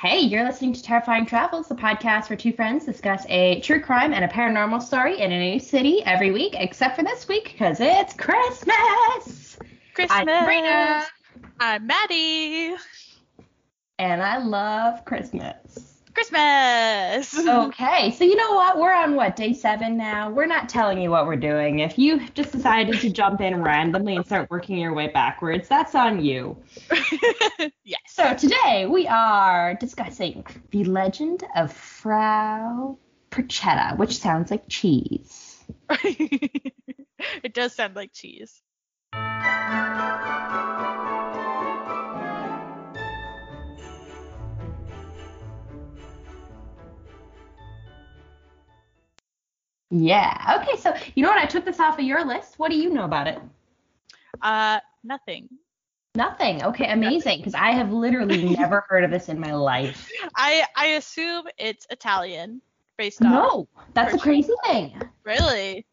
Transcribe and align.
Hey, 0.00 0.20
you're 0.20 0.44
listening 0.44 0.74
to 0.74 0.80
Terrifying 0.80 1.26
Travels, 1.26 1.66
the 1.66 1.74
podcast 1.74 2.30
where 2.30 2.36
two 2.36 2.52
friends 2.52 2.84
discuss 2.84 3.26
a 3.28 3.60
true 3.62 3.80
crime 3.80 4.14
and 4.14 4.24
a 4.24 4.28
paranormal 4.28 4.80
story 4.80 5.20
in 5.20 5.32
a 5.32 5.40
new 5.40 5.58
city 5.58 6.04
every 6.04 6.30
week, 6.30 6.54
except 6.56 6.94
for 6.94 7.02
this 7.02 7.26
week 7.26 7.48
because 7.50 7.80
it's 7.80 8.14
Christmas. 8.14 9.58
Christmas. 9.94 10.10
I'm 10.10 10.28
Sabrina, 10.28 11.04
I'm 11.58 11.84
Maddie. 11.88 12.76
and 13.98 14.22
I 14.22 14.38
love 14.38 15.04
Christmas. 15.04 15.67
Christmas. 16.18 17.46
Okay, 17.68 18.10
so 18.10 18.24
you 18.24 18.34
know 18.34 18.54
what? 18.54 18.78
We're 18.78 18.92
on 18.92 19.14
what 19.14 19.36
day 19.36 19.52
seven 19.52 19.96
now. 19.96 20.30
We're 20.30 20.46
not 20.46 20.68
telling 20.68 21.00
you 21.00 21.10
what 21.10 21.26
we're 21.26 21.36
doing. 21.36 21.78
If 21.78 21.98
you 21.98 22.26
just 22.30 22.52
decided 22.52 23.00
to 23.00 23.10
jump 23.10 23.40
in 23.40 23.62
randomly 23.62 24.16
and 24.16 24.26
start 24.26 24.50
working 24.50 24.78
your 24.78 24.94
way 24.94 25.08
backwards, 25.08 25.68
that's 25.68 25.94
on 25.94 26.24
you. 26.24 26.56
yes. 27.84 28.00
So 28.08 28.34
today 28.34 28.86
we 28.86 29.06
are 29.06 29.74
discussing 29.74 30.44
the 30.70 30.84
legend 30.84 31.44
of 31.54 31.72
Frau 31.72 32.98
Perchetta, 33.30 33.96
which 33.96 34.18
sounds 34.18 34.50
like 34.50 34.64
cheese. 34.68 35.62
it 35.90 37.54
does 37.54 37.74
sound 37.74 37.94
like 37.94 38.12
cheese. 38.12 38.60
Yeah. 49.90 50.60
Okay, 50.60 50.78
so 50.78 50.94
you 51.14 51.22
know 51.22 51.30
what? 51.30 51.38
I 51.38 51.46
took 51.46 51.64
this 51.64 51.80
off 51.80 51.98
of 51.98 52.04
your 52.04 52.24
list. 52.24 52.58
What 52.58 52.70
do 52.70 52.76
you 52.76 52.90
know 52.90 53.04
about 53.04 53.26
it? 53.26 53.38
Uh, 54.42 54.80
nothing. 55.02 55.48
Nothing. 56.14 56.62
Okay, 56.64 56.90
amazing. 56.90 57.38
Because 57.38 57.54
I 57.54 57.70
have 57.70 57.92
literally 57.92 58.44
never 58.56 58.84
heard 58.88 59.04
of 59.04 59.10
this 59.10 59.28
in 59.28 59.38
my 59.38 59.54
life. 59.54 60.10
I 60.36 60.64
I 60.76 60.86
assume 60.86 61.46
it's 61.58 61.86
Italian 61.90 62.60
based 62.96 63.24
on. 63.24 63.32
No, 63.32 63.68
that's 63.94 64.14
a 64.14 64.18
crazy 64.18 64.52
thing. 64.66 65.00
Really? 65.24 65.86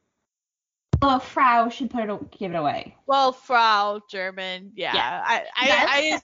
Well, 1.02 1.20
Frau 1.20 1.70
should 1.70 1.92
put 1.92 2.10
it, 2.10 2.32
give 2.32 2.52
it 2.52 2.56
away. 2.56 2.96
Well, 3.06 3.32
Frau 3.32 4.02
German. 4.10 4.72
Yeah. 4.76 4.96
Yeah. 4.96 5.24
I 5.26 5.44
I, 5.56 6.22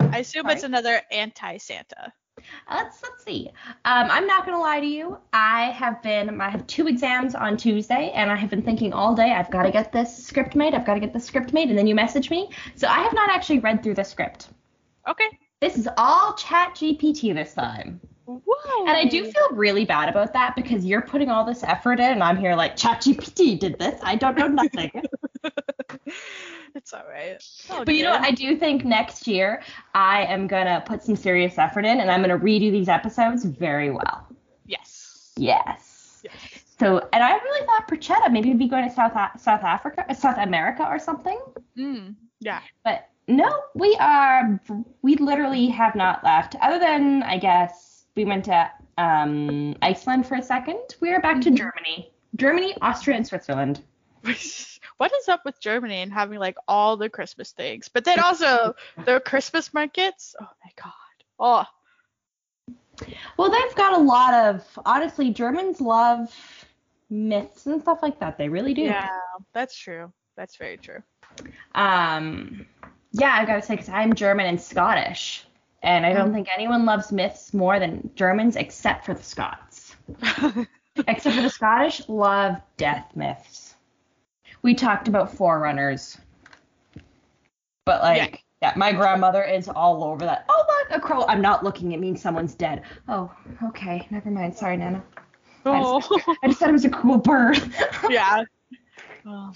I 0.00 0.08
I 0.08 0.18
assume 0.18 0.48
it's 0.50 0.64
another 0.64 1.00
anti-Santa. 1.10 2.12
Let's 2.70 3.02
let's 3.02 3.24
see. 3.24 3.48
Um, 3.84 4.08
I'm 4.10 4.26
not 4.26 4.44
gonna 4.44 4.60
lie 4.60 4.80
to 4.80 4.86
you. 4.86 5.18
I 5.32 5.70
have 5.70 6.02
been 6.02 6.40
I 6.40 6.48
have 6.48 6.66
two 6.66 6.88
exams 6.88 7.34
on 7.34 7.56
Tuesday, 7.56 8.10
and 8.14 8.30
I 8.30 8.36
have 8.36 8.50
been 8.50 8.62
thinking 8.62 8.92
all 8.92 9.14
day. 9.14 9.32
I've 9.32 9.50
got 9.50 9.62
to 9.64 9.70
get 9.70 9.92
this 9.92 10.24
script 10.24 10.54
made. 10.54 10.74
I've 10.74 10.86
got 10.86 10.94
to 10.94 11.00
get 11.00 11.12
this 11.12 11.24
script 11.24 11.52
made, 11.52 11.68
and 11.68 11.78
then 11.78 11.86
you 11.86 11.94
message 11.94 12.30
me. 12.30 12.50
So 12.76 12.88
I 12.88 13.00
have 13.00 13.12
not 13.12 13.30
actually 13.30 13.60
read 13.60 13.82
through 13.82 13.94
the 13.94 14.04
script. 14.04 14.48
Okay. 15.08 15.28
This 15.60 15.76
is 15.76 15.88
all 15.96 16.34
Chat 16.34 16.74
GPT 16.74 17.34
this 17.34 17.54
time, 17.54 18.00
Whoa. 18.24 18.40
and 18.80 18.96
I 18.96 19.04
do 19.04 19.30
feel 19.30 19.48
really 19.52 19.84
bad 19.84 20.08
about 20.08 20.32
that 20.32 20.56
because 20.56 20.84
you're 20.84 21.02
putting 21.02 21.30
all 21.30 21.44
this 21.44 21.62
effort 21.62 22.00
in, 22.00 22.10
and 22.12 22.22
I'm 22.22 22.36
here 22.36 22.56
like 22.56 22.76
Chat 22.76 23.02
GPT 23.02 23.58
did 23.60 23.78
this. 23.78 24.00
I 24.02 24.16
don't 24.16 24.36
know 24.36 24.48
nothing. 24.48 24.90
it's 26.74 26.92
all 26.92 27.04
right. 27.10 27.42
Oh, 27.70 27.84
But 27.84 27.94
you 27.94 28.02
know 28.04 28.12
what? 28.12 28.22
I 28.22 28.30
do 28.30 28.56
think 28.56 28.84
next 28.84 29.26
year 29.26 29.62
I 29.94 30.24
am 30.24 30.46
gonna 30.46 30.82
put 30.86 31.02
some 31.02 31.16
serious 31.16 31.58
effort 31.58 31.84
in, 31.84 32.00
and 32.00 32.10
I'm 32.10 32.20
gonna 32.20 32.38
redo 32.38 32.70
these 32.70 32.88
episodes 32.88 33.44
very 33.44 33.90
well. 33.90 34.26
Yes. 34.66 35.32
Yes. 35.36 36.20
Yes. 36.24 36.34
So, 36.78 36.98
and 37.12 37.22
I 37.22 37.34
really 37.36 37.66
thought 37.66 37.88
Perchetta 37.88 38.30
maybe 38.32 38.48
would 38.48 38.58
be 38.58 38.68
going 38.68 38.88
to 38.88 38.94
South 38.94 39.12
South 39.40 39.62
Africa, 39.62 40.04
uh, 40.08 40.14
South 40.14 40.38
America 40.38 40.84
or 40.84 40.98
something. 40.98 41.38
Mm. 41.76 42.14
Yeah. 42.40 42.60
But 42.84 43.08
no, 43.28 43.48
we 43.74 43.96
are 44.00 44.60
we 45.02 45.14
literally 45.16 45.66
have 45.68 45.94
not 45.94 46.24
left. 46.24 46.56
Other 46.60 46.78
than 46.80 47.22
I 47.22 47.38
guess 47.38 48.04
we 48.16 48.24
went 48.24 48.44
to 48.46 48.70
um, 48.98 49.76
Iceland 49.80 50.26
for 50.26 50.34
a 50.34 50.42
second. 50.42 50.80
We 51.00 51.10
are 51.12 51.20
back 51.20 51.40
to 51.42 51.50
Mhm. 51.50 51.56
Germany, 51.56 52.12
Germany, 52.36 52.74
Austria, 52.82 53.16
and 53.16 53.26
Switzerland. 53.26 53.82
what 55.02 55.12
is 55.20 55.28
up 55.28 55.44
with 55.44 55.60
Germany 55.60 56.02
and 56.02 56.12
having 56.12 56.38
like 56.38 56.56
all 56.68 56.96
the 56.96 57.10
Christmas 57.10 57.50
things, 57.50 57.88
but 57.88 58.04
then 58.04 58.20
also 58.20 58.74
the 59.04 59.20
Christmas 59.20 59.74
markets? 59.74 60.36
Oh 60.40 60.46
my 60.64 60.70
god. 60.80 60.92
Oh, 61.40 61.66
Well, 63.36 63.50
they've 63.50 63.74
got 63.76 63.94
a 63.94 64.02
lot 64.02 64.32
of 64.34 64.78
honestly, 64.86 65.32
Germans 65.32 65.80
love 65.80 66.32
myths 67.10 67.66
and 67.66 67.82
stuff 67.82 68.00
like 68.02 68.20
that. 68.20 68.38
They 68.38 68.48
really 68.48 68.74
do. 68.74 68.84
yeah, 68.84 69.08
that's 69.52 69.76
true. 69.76 70.12
That's 70.36 70.56
very 70.56 70.78
true. 70.78 71.02
Um, 71.74 72.66
yeah, 73.12 73.32
I've 73.40 73.48
got 73.48 73.56
to 73.56 73.62
say, 73.62 73.74
because 73.74 73.88
I'm 73.88 74.14
German 74.14 74.46
and 74.46 74.60
Scottish, 74.60 75.44
and 75.82 76.06
I 76.06 76.12
don't 76.12 76.32
Mm. 76.32 76.32
think 76.32 76.48
anyone 76.54 76.84
loves 76.84 77.10
myths 77.12 77.52
more 77.52 77.80
than 77.80 78.10
Germans, 78.14 78.56
except 78.56 79.04
for 79.04 79.14
the 79.14 79.22
Scots. 79.22 79.96
except 81.08 81.36
for 81.36 81.42
the 81.42 81.50
Scottish, 81.50 82.08
love 82.08 82.60
death 82.76 83.16
myths. 83.16 83.71
We 84.62 84.74
talked 84.74 85.08
about 85.08 85.34
forerunners, 85.34 86.16
but 87.84 88.02
like, 88.02 88.44
yeah. 88.62 88.72
my 88.76 88.92
grandmother 88.92 89.42
is 89.42 89.68
all 89.68 90.04
over 90.04 90.24
that. 90.24 90.44
Oh 90.48 90.64
look, 90.68 90.96
a 90.96 91.00
crow. 91.00 91.24
I'm 91.26 91.40
not 91.40 91.64
looking. 91.64 91.92
It 91.92 92.00
means 92.00 92.22
someone's 92.22 92.54
dead. 92.54 92.82
Oh, 93.08 93.32
okay, 93.64 94.06
never 94.10 94.30
mind. 94.30 94.56
Sorry, 94.56 94.76
Nana. 94.76 95.02
oh, 95.66 96.00
I 96.42 96.48
just 96.48 96.60
thought 96.60 96.68
it 96.68 96.72
was 96.72 96.84
a 96.84 96.90
cool 96.90 97.18
bird. 97.18 97.60
yeah. 98.08 98.44
Oh. 99.26 99.52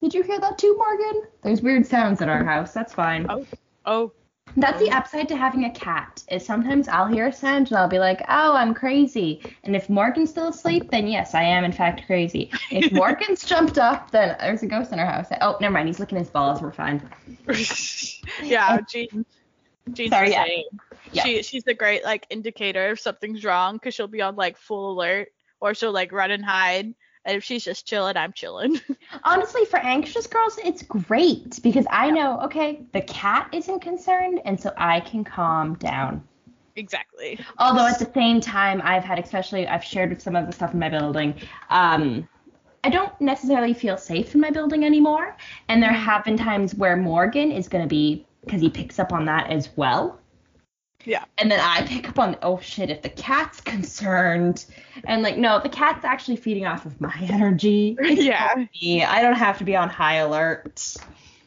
Did 0.00 0.14
you 0.14 0.22
hear 0.22 0.40
that 0.40 0.58
too, 0.58 0.76
Morgan? 0.76 1.22
There's 1.42 1.62
weird 1.62 1.86
sounds 1.86 2.20
at 2.22 2.28
our 2.28 2.44
house. 2.44 2.72
That's 2.72 2.92
fine. 2.92 3.26
Oh. 3.28 3.46
Oh. 3.84 4.12
That's 4.56 4.78
the 4.80 4.90
upside 4.90 5.28
to 5.28 5.36
having 5.36 5.64
a 5.64 5.70
cat. 5.70 6.22
Is 6.30 6.44
sometimes 6.44 6.88
I'll 6.88 7.06
hear 7.06 7.28
a 7.28 7.32
sound 7.32 7.68
and 7.68 7.76
I'll 7.76 7.88
be 7.88 7.98
like, 7.98 8.20
"Oh, 8.28 8.54
I'm 8.54 8.74
crazy." 8.74 9.42
And 9.64 9.74
if 9.74 9.88
Morgan's 9.88 10.30
still 10.30 10.48
asleep, 10.48 10.90
then 10.90 11.06
yes, 11.06 11.34
I 11.34 11.42
am 11.42 11.64
in 11.64 11.72
fact 11.72 12.06
crazy. 12.06 12.50
If 12.70 12.92
Morgan's 13.02 13.44
jumped 13.44 13.78
up, 13.78 14.10
then 14.10 14.36
there's 14.40 14.62
a 14.62 14.66
ghost 14.66 14.92
in 14.92 14.98
our 14.98 15.06
house. 15.06 15.28
Oh, 15.40 15.56
never 15.60 15.72
mind. 15.72 15.88
He's 15.88 16.00
licking 16.00 16.18
his 16.18 16.28
balls. 16.28 16.60
We're 16.60 16.72
fine. 16.72 17.02
yeah, 18.42 18.78
Jean. 18.90 19.24
Jean's 19.92 20.10
Sorry, 20.10 20.30
yeah. 20.30 20.46
Yeah. 21.12 21.24
She 21.24 21.42
she's 21.42 21.66
a 21.66 21.74
great 21.74 22.04
like 22.04 22.26
indicator 22.30 22.90
if 22.92 23.00
something's 23.00 23.44
wrong 23.44 23.76
because 23.76 23.94
she'll 23.94 24.06
be 24.06 24.22
on 24.22 24.36
like 24.36 24.56
full 24.56 24.92
alert 24.92 25.28
or 25.60 25.74
she'll 25.74 25.92
like 25.92 26.12
run 26.12 26.30
and 26.30 26.44
hide. 26.44 26.94
And 27.24 27.36
if 27.36 27.44
she's 27.44 27.64
just 27.64 27.86
chilling, 27.86 28.16
I'm 28.16 28.32
chilling. 28.32 28.80
Honestly, 29.24 29.64
for 29.64 29.78
anxious 29.78 30.26
girls, 30.26 30.58
it's 30.64 30.82
great 30.82 31.60
because 31.62 31.86
I 31.90 32.10
know, 32.10 32.40
okay, 32.40 32.84
the 32.92 33.02
cat 33.02 33.48
isn't 33.52 33.80
concerned, 33.80 34.40
and 34.44 34.60
so 34.60 34.72
I 34.76 35.00
can 35.00 35.22
calm 35.24 35.74
down. 35.76 36.26
exactly. 36.74 37.38
Although 37.58 37.86
at 37.86 37.98
the 37.98 38.10
same 38.12 38.40
time, 38.40 38.80
I've 38.84 39.04
had, 39.04 39.18
especially, 39.18 39.68
I've 39.68 39.84
shared 39.84 40.10
with 40.10 40.20
some 40.20 40.34
of 40.34 40.46
the 40.46 40.52
stuff 40.52 40.72
in 40.72 40.80
my 40.80 40.88
building. 40.88 41.34
Um, 41.70 42.28
I 42.84 42.90
don't 42.90 43.18
necessarily 43.20 43.74
feel 43.74 43.96
safe 43.96 44.34
in 44.34 44.40
my 44.40 44.50
building 44.50 44.84
anymore, 44.84 45.36
and 45.68 45.80
there 45.80 45.92
have 45.92 46.24
been 46.24 46.36
times 46.36 46.74
where 46.74 46.96
Morgan 46.96 47.52
is 47.52 47.68
going 47.68 47.84
to 47.84 47.88
be 47.88 48.26
because 48.44 48.60
he 48.60 48.68
picks 48.68 48.98
up 48.98 49.12
on 49.12 49.26
that 49.26 49.50
as 49.50 49.68
well. 49.76 50.21
Yeah. 51.04 51.24
And 51.38 51.50
then 51.50 51.60
I 51.60 51.84
pick 51.86 52.08
up 52.08 52.18
on, 52.18 52.36
oh 52.42 52.60
shit, 52.60 52.90
if 52.90 53.02
the 53.02 53.08
cat's 53.08 53.60
concerned, 53.60 54.64
and 55.04 55.22
like, 55.22 55.36
no, 55.36 55.60
the 55.60 55.68
cat's 55.68 56.04
actually 56.04 56.36
feeding 56.36 56.66
off 56.66 56.86
of 56.86 57.00
my 57.00 57.14
energy. 57.22 57.96
It's 58.00 58.22
Yeah. 58.22 58.66
me. 58.80 59.04
I 59.04 59.22
don't 59.22 59.34
have 59.34 59.58
to 59.58 59.64
be 59.64 59.74
on 59.76 59.88
high 59.88 60.16
alert 60.16 60.96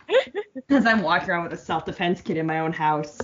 because 0.55 0.85
I'm 0.85 1.01
walking 1.01 1.29
around 1.29 1.43
with 1.43 1.53
a 1.53 1.57
self-defense 1.57 2.21
kit 2.21 2.37
in 2.37 2.45
my 2.45 2.59
own 2.59 2.73
house. 2.73 3.17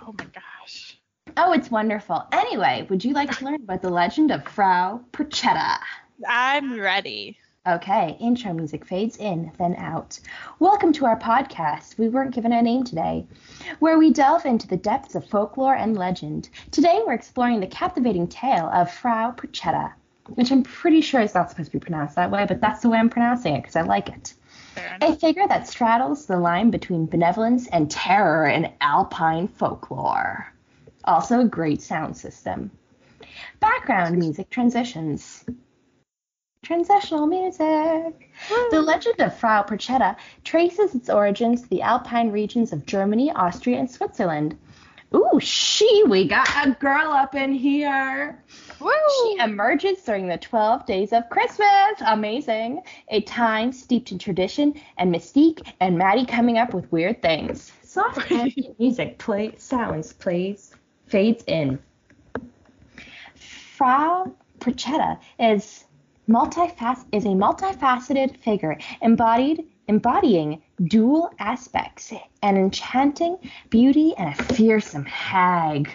Oh 0.00 0.14
my 0.18 0.26
gosh. 0.26 0.98
Oh, 1.36 1.52
it's 1.52 1.70
wonderful. 1.70 2.24
Anyway, 2.32 2.86
would 2.88 3.04
you 3.04 3.12
like 3.12 3.36
to 3.38 3.44
learn 3.44 3.56
about 3.56 3.82
the 3.82 3.90
legend 3.90 4.30
of 4.30 4.46
Frau 4.48 5.00
Perchetta? 5.12 5.76
I'm 6.26 6.78
ready. 6.80 7.36
Okay, 7.66 8.16
intro 8.20 8.52
music 8.52 8.84
fades 8.84 9.16
in, 9.16 9.50
then 9.58 9.74
out. 9.74 10.20
Welcome 10.60 10.92
to 10.92 11.04
our 11.04 11.18
podcast, 11.18 11.98
We 11.98 12.08
Weren't 12.08 12.32
Given 12.32 12.52
a 12.52 12.62
Name 12.62 12.84
Today, 12.84 13.26
where 13.80 13.98
we 13.98 14.12
delve 14.12 14.46
into 14.46 14.68
the 14.68 14.76
depths 14.76 15.16
of 15.16 15.28
folklore 15.28 15.74
and 15.74 15.98
legend. 15.98 16.48
Today 16.70 17.02
we're 17.04 17.14
exploring 17.14 17.58
the 17.58 17.66
captivating 17.66 18.28
tale 18.28 18.70
of 18.72 18.92
Frau 18.92 19.32
Perchetta, 19.32 19.92
which 20.36 20.52
I'm 20.52 20.62
pretty 20.62 21.00
sure 21.00 21.20
is 21.20 21.34
not 21.34 21.50
supposed 21.50 21.72
to 21.72 21.76
be 21.76 21.82
pronounced 21.84 22.14
that 22.14 22.30
way, 22.30 22.46
but 22.46 22.60
that's 22.60 22.82
the 22.82 22.88
way 22.88 22.98
I'm 22.98 23.10
pronouncing 23.10 23.56
it 23.56 23.62
because 23.62 23.74
I 23.74 23.82
like 23.82 24.10
it. 24.10 24.34
A 25.00 25.16
figure 25.16 25.48
that 25.48 25.66
straddles 25.66 26.26
the 26.26 26.38
line 26.38 26.70
between 26.70 27.06
benevolence 27.06 27.66
and 27.70 27.90
terror 27.90 28.46
in 28.46 28.72
alpine 28.80 29.48
folklore. 29.48 30.52
Also, 31.04 31.40
a 31.40 31.44
great 31.44 31.82
sound 31.82 32.16
system. 32.16 32.70
Background 33.58 34.18
music 34.18 34.50
transitions. 34.50 35.44
Transitional 36.66 37.28
music. 37.28 38.28
The 38.72 38.82
legend 38.82 39.20
of 39.20 39.38
Frau 39.38 39.62
Perchetta 39.62 40.16
traces 40.42 40.96
its 40.96 41.08
origins 41.08 41.62
to 41.62 41.68
the 41.68 41.82
alpine 41.82 42.32
regions 42.32 42.72
of 42.72 42.84
Germany, 42.84 43.30
Austria, 43.30 43.78
and 43.78 43.88
Switzerland. 43.88 44.58
Ooh, 45.14 45.38
she, 45.38 46.02
we 46.08 46.26
got 46.26 46.48
a 46.66 46.72
girl 46.72 47.12
up 47.12 47.36
in 47.36 47.52
here. 47.52 48.42
She 48.80 49.38
emerges 49.38 50.02
during 50.02 50.26
the 50.26 50.38
12 50.38 50.84
days 50.86 51.12
of 51.12 51.30
Christmas. 51.30 51.68
Amazing. 52.04 52.82
A 53.10 53.20
time 53.20 53.70
steeped 53.70 54.10
in 54.10 54.18
tradition 54.18 54.74
and 54.98 55.14
mystique, 55.14 55.72
and 55.78 55.96
Maddie 55.96 56.26
coming 56.26 56.58
up 56.58 56.74
with 56.74 56.90
weird 56.90 57.22
things. 57.22 57.72
Soft 57.84 58.28
ambient 58.32 58.76
music 58.80 59.18
play 59.18 59.54
sounds 59.56 60.12
plays 60.12 60.74
fades 61.06 61.44
in. 61.46 61.78
Frau 63.36 64.34
Procetta 64.58 65.20
is 65.38 65.85
multifac- 66.28 67.04
is 67.12 67.24
a 67.24 67.28
multifaceted 67.28 68.36
figure 68.38 68.78
embodied 69.02 69.66
embodying 69.88 70.62
dual 70.84 71.30
aspects, 71.38 72.12
an 72.42 72.56
enchanting 72.56 73.38
beauty 73.70 74.14
and 74.18 74.28
a 74.34 74.44
fearsome 74.54 75.04
hag. 75.04 75.88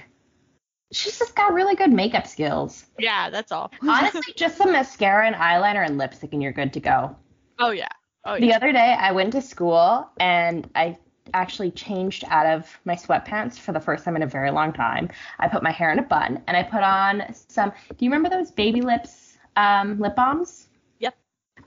She's 0.93 1.19
just 1.19 1.35
got 1.35 1.53
really 1.53 1.75
good 1.75 1.91
makeup 1.91 2.27
skills. 2.27 2.85
Yeah, 2.99 3.29
that's 3.29 3.51
all. 3.51 3.71
Honestly, 3.81 4.33
just 4.35 4.57
some 4.57 4.71
mascara 4.71 5.27
and 5.27 5.35
eyeliner 5.35 5.85
and 5.85 5.97
lipstick 5.97 6.33
and 6.33 6.41
you're 6.41 6.51
good 6.51 6.73
to 6.73 6.79
go. 6.79 7.15
oh 7.59 7.71
yeah. 7.71 7.87
Oh 8.23 8.39
The 8.39 8.53
other 8.53 8.71
day 8.71 8.95
I 8.99 9.11
went 9.13 9.33
to 9.33 9.41
school 9.41 10.07
and 10.19 10.69
I 10.75 10.97
actually 11.33 11.71
changed 11.71 12.23
out 12.27 12.45
of 12.45 12.79
my 12.85 12.95
sweatpants 12.95 13.57
for 13.57 13.71
the 13.71 13.79
first 13.79 14.03
time 14.03 14.15
in 14.15 14.21
a 14.21 14.27
very 14.27 14.51
long 14.51 14.73
time. 14.73 15.09
I 15.39 15.47
put 15.47 15.63
my 15.63 15.71
hair 15.71 15.91
in 15.91 15.99
a 15.99 16.03
bun 16.03 16.43
and 16.47 16.55
I 16.55 16.63
put 16.63 16.83
on 16.83 17.33
some 17.33 17.71
do 17.89 18.05
you 18.05 18.11
remember 18.11 18.29
those 18.29 18.51
baby 18.51 18.81
lips 18.81 19.30
um, 19.55 19.99
lip 19.99 20.15
balms? 20.15 20.67
Yep. 20.99 21.15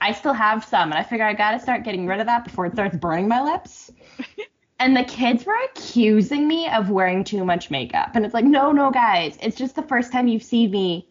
I 0.01 0.11
still 0.13 0.33
have 0.33 0.63
some 0.65 0.91
and 0.91 0.99
I 0.99 1.03
figure 1.03 1.25
I 1.25 1.33
gotta 1.33 1.59
start 1.59 1.83
getting 1.83 2.07
rid 2.07 2.19
of 2.19 2.25
that 2.25 2.43
before 2.43 2.65
it 2.65 2.73
starts 2.73 2.95
burning 2.97 3.27
my 3.27 3.41
lips. 3.41 3.91
and 4.79 4.95
the 4.95 5.03
kids 5.03 5.45
were 5.45 5.57
accusing 5.73 6.47
me 6.47 6.67
of 6.69 6.89
wearing 6.89 7.23
too 7.23 7.45
much 7.45 7.71
makeup. 7.71 8.11
And 8.15 8.25
it's 8.25 8.33
like, 8.33 8.45
no, 8.45 8.71
no, 8.71 8.91
guys, 8.91 9.37
it's 9.41 9.55
just 9.55 9.75
the 9.75 9.83
first 9.83 10.11
time 10.11 10.27
you've 10.27 10.43
seen 10.43 10.71
me 10.71 11.07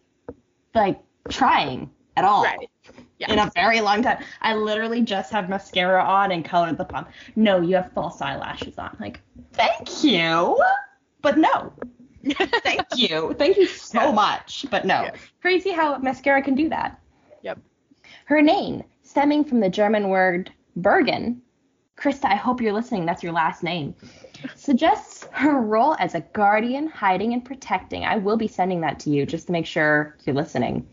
like 0.73 0.99
trying 1.29 1.89
at 2.17 2.23
all 2.25 2.43
Right. 2.43 2.69
Yeah. 3.17 3.31
in 3.31 3.39
a 3.39 3.49
very 3.55 3.79
long 3.79 4.03
time. 4.03 4.21
I 4.41 4.55
literally 4.55 5.01
just 5.01 5.31
have 5.31 5.47
mascara 5.49 6.03
on 6.03 6.31
and 6.33 6.43
colored 6.43 6.77
the 6.77 6.83
pump. 6.83 7.09
No, 7.37 7.61
you 7.61 7.75
have 7.77 7.91
false 7.93 8.21
eyelashes 8.21 8.77
on. 8.77 8.95
Like, 8.99 9.21
thank 9.53 10.03
you, 10.03 10.61
but 11.21 11.37
no. 11.37 11.71
Thank 12.63 12.85
you. 12.95 13.35
Thank 13.37 13.57
you 13.57 13.67
so 13.67 14.11
much, 14.11 14.65
but 14.71 14.85
no. 14.85 15.11
Crazy 15.41 15.71
how 15.71 15.97
mascara 15.97 16.41
can 16.41 16.55
do 16.55 16.69
that. 16.69 16.99
Yep. 17.43 17.59
Her 18.25 18.41
name, 18.41 18.83
stemming 19.03 19.43
from 19.45 19.59
the 19.59 19.69
German 19.69 20.09
word 20.09 20.51
Bergen, 20.75 21.41
Krista, 21.97 22.25
I 22.25 22.35
hope 22.35 22.61
you're 22.61 22.73
listening. 22.73 23.05
That's 23.05 23.23
your 23.23 23.31
last 23.31 23.63
name. 23.63 23.95
Suggests 24.55 25.27
her 25.31 25.61
role 25.61 25.95
as 25.99 26.13
a 26.13 26.21
guardian, 26.33 26.87
hiding 26.87 27.33
and 27.33 27.43
protecting. 27.43 28.03
I 28.03 28.17
will 28.17 28.37
be 28.37 28.47
sending 28.47 28.81
that 28.81 28.99
to 29.01 29.09
you 29.09 29.25
just 29.25 29.47
to 29.47 29.53
make 29.53 29.65
sure 29.65 30.17
you're 30.25 30.35
listening. 30.35 30.87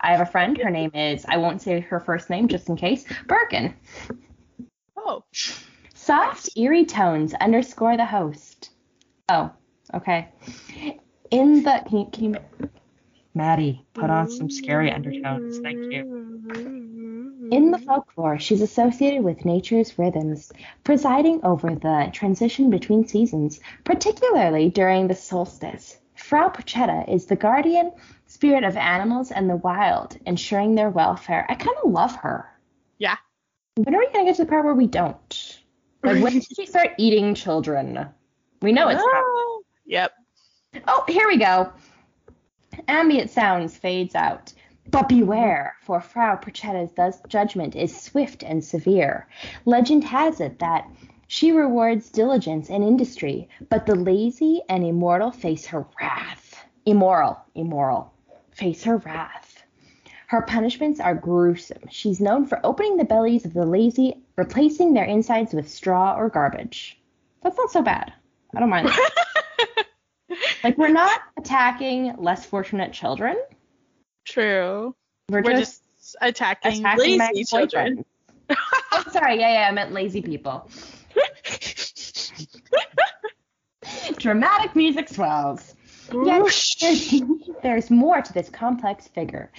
I 0.00 0.12
have 0.12 0.20
a 0.20 0.30
friend. 0.30 0.56
Her 0.56 0.70
name 0.70 0.90
is, 0.94 1.26
I 1.28 1.36
won't 1.36 1.60
say 1.60 1.80
her 1.80 2.00
first 2.00 2.30
name 2.30 2.48
just 2.48 2.68
in 2.68 2.76
case, 2.76 3.04
Birkin. 3.26 3.74
Oh. 4.96 5.24
Soft, 5.94 6.56
eerie 6.56 6.86
tones 6.86 7.34
underscore 7.34 7.96
the 7.96 8.06
host. 8.06 8.70
Oh, 9.28 9.50
okay. 9.92 10.28
In 11.30 11.62
the, 11.62 11.82
can 11.86 11.98
you, 11.98 12.08
can 12.12 12.24
you, 12.24 12.70
Maddie, 13.34 13.84
put 13.94 14.10
on 14.10 14.30
some 14.30 14.50
scary 14.50 14.90
undertones. 14.90 15.58
Thank 15.60 15.92
you. 15.92 17.48
In 17.50 17.70
the 17.70 17.78
folklore, 17.78 18.38
she's 18.38 18.60
associated 18.60 19.22
with 19.22 19.44
nature's 19.44 19.98
rhythms, 19.98 20.52
presiding 20.84 21.40
over 21.44 21.74
the 21.74 22.10
transition 22.12 22.68
between 22.68 23.06
seasons, 23.06 23.60
particularly 23.84 24.68
during 24.70 25.08
the 25.08 25.14
solstice. 25.14 25.98
Frau 26.14 26.50
Procetta 26.50 27.08
is 27.08 27.26
the 27.26 27.36
guardian 27.36 27.92
spirit 28.26 28.64
of 28.64 28.76
animals 28.76 29.30
and 29.30 29.48
the 29.48 29.56
wild, 29.56 30.18
ensuring 30.26 30.74
their 30.74 30.90
welfare. 30.90 31.46
I 31.48 31.54
kind 31.54 31.76
of 31.82 31.90
love 31.90 32.14
her. 32.16 32.52
Yeah. 32.98 33.16
When 33.76 33.94
are 33.94 33.98
we 33.98 34.10
going 34.12 34.26
to 34.26 34.30
get 34.30 34.36
to 34.36 34.44
the 34.44 34.50
part 34.50 34.64
where 34.64 34.74
we 34.74 34.86
don't? 34.86 35.60
Like, 36.02 36.22
when 36.22 36.32
did 36.34 36.46
she 36.56 36.66
start 36.66 36.90
eating 36.98 37.34
children? 37.34 38.08
We 38.60 38.72
know 38.72 38.88
it's. 38.88 39.02
Oh. 39.02 39.62
Yep. 39.90 40.12
Oh, 40.86 41.04
here 41.08 41.26
we 41.26 41.36
go. 41.36 41.72
Ambient 42.86 43.30
sounds 43.30 43.76
fades 43.76 44.14
out. 44.14 44.52
But 44.90 45.08
beware, 45.08 45.76
for 45.82 46.00
Frau 46.00 46.40
thus 46.96 47.20
judgment 47.28 47.76
is 47.76 48.00
swift 48.00 48.42
and 48.42 48.64
severe. 48.64 49.28
Legend 49.66 50.04
has 50.04 50.40
it 50.40 50.58
that 50.60 50.88
she 51.26 51.52
rewards 51.52 52.08
diligence 52.08 52.70
and 52.70 52.82
industry, 52.82 53.50
but 53.68 53.84
the 53.84 53.94
lazy 53.94 54.62
and 54.68 54.84
immortal 54.84 55.30
face 55.30 55.66
her 55.66 55.86
wrath. 56.00 56.64
Immoral, 56.86 57.38
immoral, 57.54 58.14
face 58.50 58.84
her 58.84 58.96
wrath. 58.96 59.62
Her 60.28 60.40
punishments 60.40 61.00
are 61.00 61.14
gruesome. 61.14 61.82
She's 61.90 62.20
known 62.20 62.46
for 62.46 62.60
opening 62.64 62.96
the 62.96 63.04
bellies 63.04 63.44
of 63.44 63.52
the 63.52 63.66
lazy, 63.66 64.22
replacing 64.36 64.94
their 64.94 65.04
insides 65.04 65.52
with 65.52 65.68
straw 65.68 66.16
or 66.16 66.30
garbage. 66.30 66.98
That's 67.42 67.58
not 67.58 67.70
so 67.70 67.82
bad. 67.82 68.12
I 68.56 68.60
don't 68.60 68.70
mind. 68.70 68.90
Like 70.62 70.76
we're 70.76 70.88
not 70.88 71.20
attacking 71.36 72.14
less 72.18 72.44
fortunate 72.44 72.92
children. 72.92 73.36
True. 74.24 74.94
We're, 75.30 75.42
We're 75.42 75.58
just, 75.58 75.82
just 75.98 76.16
attacking, 76.20 76.80
attacking 76.80 77.18
lazy 77.18 77.44
children. 77.44 78.04
oh, 78.50 79.04
sorry, 79.10 79.38
yeah, 79.38 79.60
yeah, 79.60 79.68
I 79.68 79.72
meant 79.72 79.92
lazy 79.92 80.22
people. 80.22 80.70
Dramatic 84.18 84.74
music 84.74 85.08
swells. 85.08 85.74
Yes, 86.24 86.76
there's, 86.80 87.22
there's 87.62 87.90
more 87.90 88.22
to 88.22 88.32
this 88.32 88.48
complex 88.48 89.08
figure. 89.08 89.50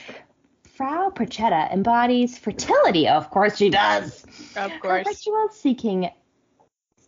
Frau 0.75 1.11
Procetta 1.13 1.71
embodies 1.71 2.37
fertility. 2.37 3.07
Of 3.07 3.29
course 3.29 3.57
she 3.57 3.69
does. 3.69 4.23
Of 4.55 4.71
Her 4.71 4.79
course. 4.79 5.07
rituals 5.07 5.59
seeking 5.59 6.09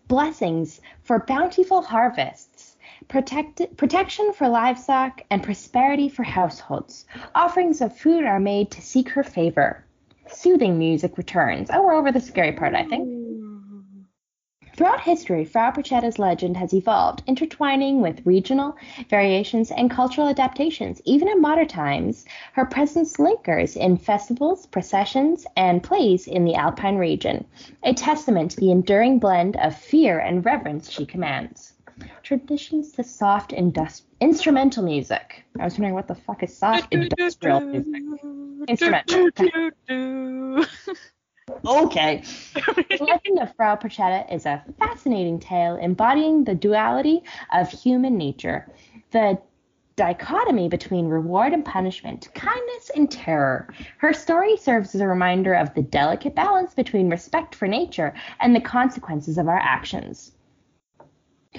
blessings 0.07 0.81
for 1.03 1.19
bountiful 1.19 1.81
harvests, 1.81 2.50
protect, 3.11 3.61
protection 3.75 4.31
for 4.31 4.47
livestock, 4.47 5.21
and 5.29 5.43
prosperity 5.43 6.07
for 6.07 6.23
households. 6.23 7.05
Offerings 7.35 7.81
of 7.81 7.95
food 7.95 8.23
are 8.23 8.39
made 8.39 8.71
to 8.71 8.81
seek 8.81 9.09
her 9.09 9.21
favor. 9.21 9.85
Soothing 10.31 10.79
music 10.79 11.17
returns. 11.17 11.69
Oh, 11.73 11.83
we're 11.83 11.93
over 11.93 12.13
the 12.13 12.21
scary 12.21 12.53
part, 12.53 12.73
I 12.73 12.85
think. 12.85 13.09
Throughout 14.77 15.01
history, 15.01 15.43
Frau 15.43 15.71
Procetta's 15.71 16.19
legend 16.19 16.55
has 16.55 16.73
evolved, 16.73 17.21
intertwining 17.27 17.99
with 17.99 18.25
regional 18.25 18.77
variations 19.09 19.71
and 19.71 19.91
cultural 19.91 20.29
adaptations. 20.29 21.01
Even 21.03 21.27
in 21.27 21.41
modern 21.41 21.67
times, 21.67 22.23
her 22.53 22.65
presence 22.65 23.19
lingers 23.19 23.75
in 23.75 23.97
festivals, 23.97 24.65
processions, 24.67 25.45
and 25.57 25.83
plays 25.83 26.27
in 26.27 26.45
the 26.45 26.55
Alpine 26.55 26.95
region, 26.95 27.43
a 27.83 27.93
testament 27.93 28.51
to 28.51 28.61
the 28.61 28.71
enduring 28.71 29.19
blend 29.19 29.57
of 29.57 29.75
fear 29.75 30.17
and 30.17 30.45
reverence 30.45 30.89
she 30.89 31.05
commands. 31.05 31.73
Traditions 32.23 32.91
to 32.93 33.03
soft 33.03 33.53
indus- 33.53 34.03
instrumental 34.19 34.83
music. 34.83 35.43
I 35.59 35.63
was 35.65 35.73
wondering 35.73 35.93
what 35.93 36.07
the 36.07 36.15
fuck 36.15 36.43
is 36.43 36.57
soft 36.57 36.93
industrial 36.93 37.61
music. 37.61 38.01
Instrumental. 38.67 39.29
Okay. 41.65 42.23
The 42.53 42.97
Legend 43.01 43.39
of 43.39 43.55
Frau 43.55 43.75
Procetta 43.75 44.31
is 44.33 44.45
a 44.45 44.63
fascinating 44.79 45.39
tale 45.39 45.75
embodying 45.75 46.43
the 46.43 46.55
duality 46.55 47.23
of 47.51 47.69
human 47.69 48.17
nature, 48.17 48.71
the 49.11 49.39
dichotomy 49.95 50.69
between 50.69 51.07
reward 51.07 51.53
and 51.53 51.65
punishment, 51.65 52.29
kindness 52.33 52.91
and 52.95 53.11
terror. 53.11 53.67
Her 53.97 54.13
story 54.13 54.57
serves 54.57 54.95
as 54.95 55.01
a 55.01 55.07
reminder 55.07 55.53
of 55.53 55.73
the 55.73 55.81
delicate 55.81 56.33
balance 56.33 56.73
between 56.73 57.09
respect 57.09 57.53
for 57.53 57.67
nature 57.67 58.13
and 58.39 58.55
the 58.55 58.61
consequences 58.61 59.37
of 59.37 59.47
our 59.47 59.59
actions. 59.59 60.31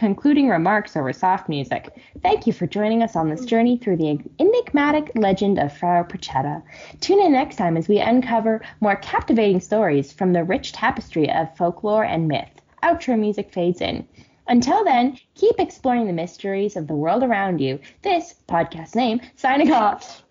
Concluding 0.03 0.49
remarks 0.49 0.97
over 0.97 1.13
soft 1.13 1.49
music. 1.49 1.89
Thank 2.25 2.45
you 2.45 2.53
for 2.53 2.67
joining 2.67 3.05
us 3.05 3.15
on 3.15 3.29
this 3.29 3.45
journey 3.45 3.79
through 3.79 3.99
the 3.99 4.19
enigmatic 4.41 5.13
legend 5.15 5.61
of 5.61 5.73
Frau 5.79 6.03
Procetta. 6.03 6.61
Tune 6.99 7.21
in 7.21 7.31
next 7.31 7.55
time 7.55 7.77
as 7.77 7.87
we 7.87 8.01
uncover 8.01 8.63
more 8.81 8.97
captivating 8.97 9.61
stories 9.61 10.13
from 10.13 10.33
the 10.33 10.43
rich 10.43 10.73
tapestry 10.73 11.31
of 11.31 11.57
folklore 11.57 12.03
and 12.03 12.27
myth. 12.27 12.51
Outro 12.83 13.17
music 13.17 13.53
fades 13.53 13.81
in. 13.81 14.05
Until 14.49 14.85
then, 14.85 15.21
keep 15.37 15.61
exploring 15.61 16.09
the 16.09 16.13
mysteries 16.13 16.75
of 16.75 16.89
the 16.89 16.97
world 16.97 17.23
around 17.23 17.61
you. 17.61 17.79
This 18.03 18.35
podcast 18.49 18.97
name 18.97 19.21
signing 19.37 19.71
off. 19.71 20.25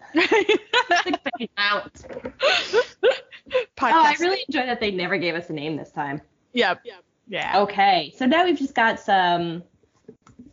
Out. 1.57 1.93
Podcast. 3.77 3.93
Oh, 3.93 4.03
I 4.03 4.15
really 4.19 4.43
enjoy 4.49 4.65
that 4.65 4.81
they 4.81 4.91
never 4.91 5.17
gave 5.17 5.33
us 5.33 5.49
a 5.49 5.53
name 5.53 5.77
this 5.77 5.91
time. 5.91 6.19
Yep. 6.51 6.81
Yep. 6.83 7.05
Yeah. 7.27 7.61
Okay, 7.61 8.13
so 8.17 8.25
now 8.25 8.45
we've 8.45 8.57
just 8.57 8.75
got 8.75 8.99
some 8.99 9.63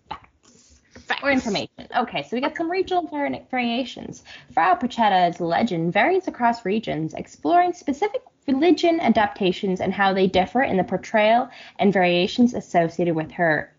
facts 0.08 0.80
Facts. 1.06 1.22
or 1.22 1.30
information. 1.30 1.88
Okay, 1.96 2.22
so 2.22 2.36
we 2.36 2.40
got 2.40 2.56
some 2.56 2.70
regional 2.70 3.08
variations. 3.50 4.22
Frau 4.52 4.74
Procetta's 4.74 5.40
legend 5.40 5.92
varies 5.92 6.28
across 6.28 6.64
regions, 6.64 7.14
exploring 7.14 7.72
specific 7.72 8.22
religion 8.46 9.00
adaptations 9.00 9.80
and 9.80 9.92
how 9.92 10.12
they 10.12 10.26
differ 10.26 10.62
in 10.62 10.76
the 10.76 10.84
portrayal 10.84 11.48
and 11.78 11.92
variations 11.92 12.54
associated 12.54 13.14
with 13.14 13.30
her. 13.32 13.74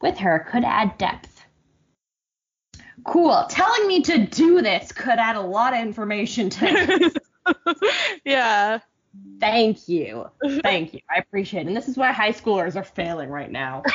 With 0.00 0.18
her 0.18 0.46
could 0.50 0.64
add 0.64 0.98
depth. 0.98 1.44
Cool. 3.04 3.46
Telling 3.48 3.86
me 3.86 4.02
to 4.02 4.26
do 4.26 4.62
this 4.62 4.92
could 4.92 5.18
add 5.18 5.36
a 5.36 5.40
lot 5.40 5.74
of 5.74 5.80
information 5.80 6.50
to 6.50 6.66
it. 6.66 7.18
yeah. 8.24 8.78
Thank 9.40 9.88
you. 9.88 10.30
Thank 10.62 10.94
you. 10.94 11.00
I 11.10 11.18
appreciate 11.18 11.62
it. 11.62 11.66
And 11.66 11.76
this 11.76 11.88
is 11.88 11.96
why 11.96 12.12
high 12.12 12.32
schoolers 12.32 12.76
are 12.76 12.84
failing 12.84 13.30
right 13.30 13.50
now. 13.50 13.82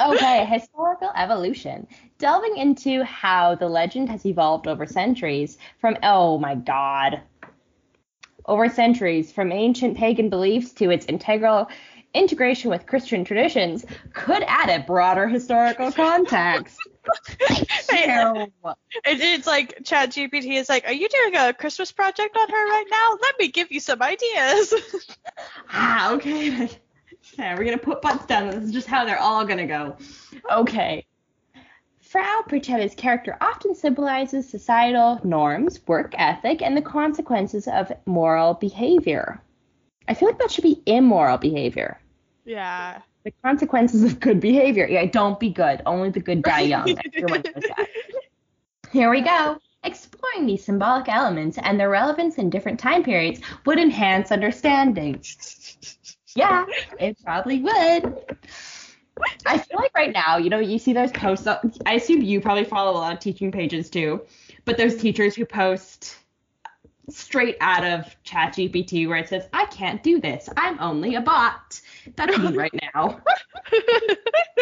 Okay, 0.00 0.46
historical 0.46 1.10
evolution. 1.14 1.86
Delving 2.18 2.56
into 2.56 3.04
how 3.04 3.54
the 3.54 3.68
legend 3.68 4.08
has 4.08 4.24
evolved 4.24 4.66
over 4.66 4.86
centuries 4.86 5.58
from, 5.78 5.98
oh 6.02 6.38
my 6.38 6.54
god, 6.54 7.20
over 8.46 8.68
centuries, 8.70 9.30
from 9.30 9.52
ancient 9.52 9.98
pagan 9.98 10.30
beliefs 10.30 10.72
to 10.74 10.90
its 10.90 11.04
integral 11.06 11.68
integration 12.14 12.70
with 12.70 12.86
Christian 12.86 13.24
traditions, 13.24 13.84
could 14.14 14.42
add 14.46 14.70
a 14.70 14.84
broader 14.84 15.28
historical 15.28 15.92
context. 15.92 16.78
It, 19.06 19.20
it's 19.20 19.46
like 19.46 19.84
Chat 19.84 20.10
GPT 20.10 20.58
is 20.58 20.68
like, 20.68 20.84
are 20.86 20.92
you 20.92 21.08
doing 21.08 21.36
a 21.36 21.52
Christmas 21.52 21.92
project 21.92 22.36
on 22.36 22.48
her 22.48 22.70
right 22.70 22.86
now? 22.90 23.18
Let 23.20 23.38
me 23.38 23.48
give 23.48 23.70
you 23.70 23.80
some 23.80 24.02
ideas. 24.02 24.74
ah, 25.70 26.12
okay. 26.12 26.68
Okay, 27.34 27.54
we're 27.54 27.64
gonna 27.64 27.78
put 27.78 28.02
butts 28.02 28.26
down. 28.26 28.50
This 28.50 28.64
is 28.64 28.72
just 28.72 28.86
how 28.86 29.04
they're 29.04 29.18
all 29.18 29.44
gonna 29.44 29.66
go. 29.66 29.96
Okay. 30.50 31.06
Frau 32.00 32.42
Perchetta's 32.48 32.94
character 32.94 33.36
often 33.40 33.74
symbolizes 33.74 34.48
societal 34.48 35.20
norms, 35.22 35.80
work 35.86 36.12
ethic, 36.18 36.60
and 36.60 36.76
the 36.76 36.82
consequences 36.82 37.68
of 37.68 37.92
moral 38.04 38.54
behavior. 38.54 39.40
I 40.08 40.14
feel 40.14 40.28
like 40.28 40.38
that 40.40 40.50
should 40.50 40.64
be 40.64 40.82
immoral 40.86 41.38
behavior. 41.38 42.00
Yeah. 42.44 43.02
The 43.24 43.32
consequences 43.42 44.04
of 44.04 44.20
good 44.20 44.40
behavior. 44.40 44.86
Yeah, 44.88 45.04
don't 45.06 45.38
be 45.38 45.50
good. 45.50 45.82
Only 45.84 46.10
the 46.10 46.20
good 46.20 46.42
die 46.42 46.60
young. 46.60 46.98
Here 48.92 49.10
we 49.10 49.20
go. 49.20 49.58
Exploring 49.84 50.46
these 50.46 50.64
symbolic 50.64 51.08
elements 51.08 51.58
and 51.58 51.78
their 51.78 51.90
relevance 51.90 52.36
in 52.36 52.50
different 52.50 52.80
time 52.80 53.02
periods 53.02 53.40
would 53.66 53.78
enhance 53.78 54.30
understanding. 54.30 55.22
Yeah, 56.34 56.64
it 56.98 57.18
probably 57.24 57.60
would. 57.60 58.34
I 59.46 59.58
feel 59.58 59.78
like 59.78 59.92
right 59.94 60.12
now, 60.12 60.38
you 60.38 60.50
know, 60.50 60.58
you 60.58 60.78
see 60.78 60.92
those 60.92 61.12
posts. 61.12 61.46
I 61.46 61.94
assume 61.94 62.22
you 62.22 62.40
probably 62.40 62.64
follow 62.64 62.92
a 62.92 63.00
lot 63.00 63.12
of 63.12 63.20
teaching 63.20 63.52
pages 63.52 63.90
too, 63.90 64.22
but 64.64 64.76
those 64.76 64.96
teachers 64.96 65.34
who 65.34 65.44
post 65.44 66.16
straight 67.10 67.56
out 67.60 67.84
of 67.84 68.14
ChatGPT 68.24 69.08
where 69.08 69.18
it 69.18 69.28
says, 69.28 69.48
I 69.52 69.66
can't 69.66 70.02
do 70.02 70.20
this. 70.20 70.48
I'm 70.56 70.78
only 70.80 71.16
a 71.16 71.20
bot. 71.20 71.80
That's 72.16 72.38
me 72.38 72.52
right 72.56 72.72
now. 72.94 73.20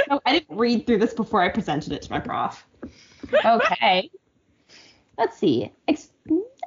no, 0.09 0.21
I 0.27 0.33
didn't 0.33 0.57
read 0.57 0.87
through 0.87 0.99
this 0.99 1.15
before 1.15 1.43
I 1.43 1.49
presented 1.49 1.93
it 1.93 2.03
to 2.03 2.11
my 2.11 2.21
prof. 2.21 2.67
Okay. 3.45 4.11
Let's 5.19 5.37
see. 5.37 5.73
Ex- 5.89 6.13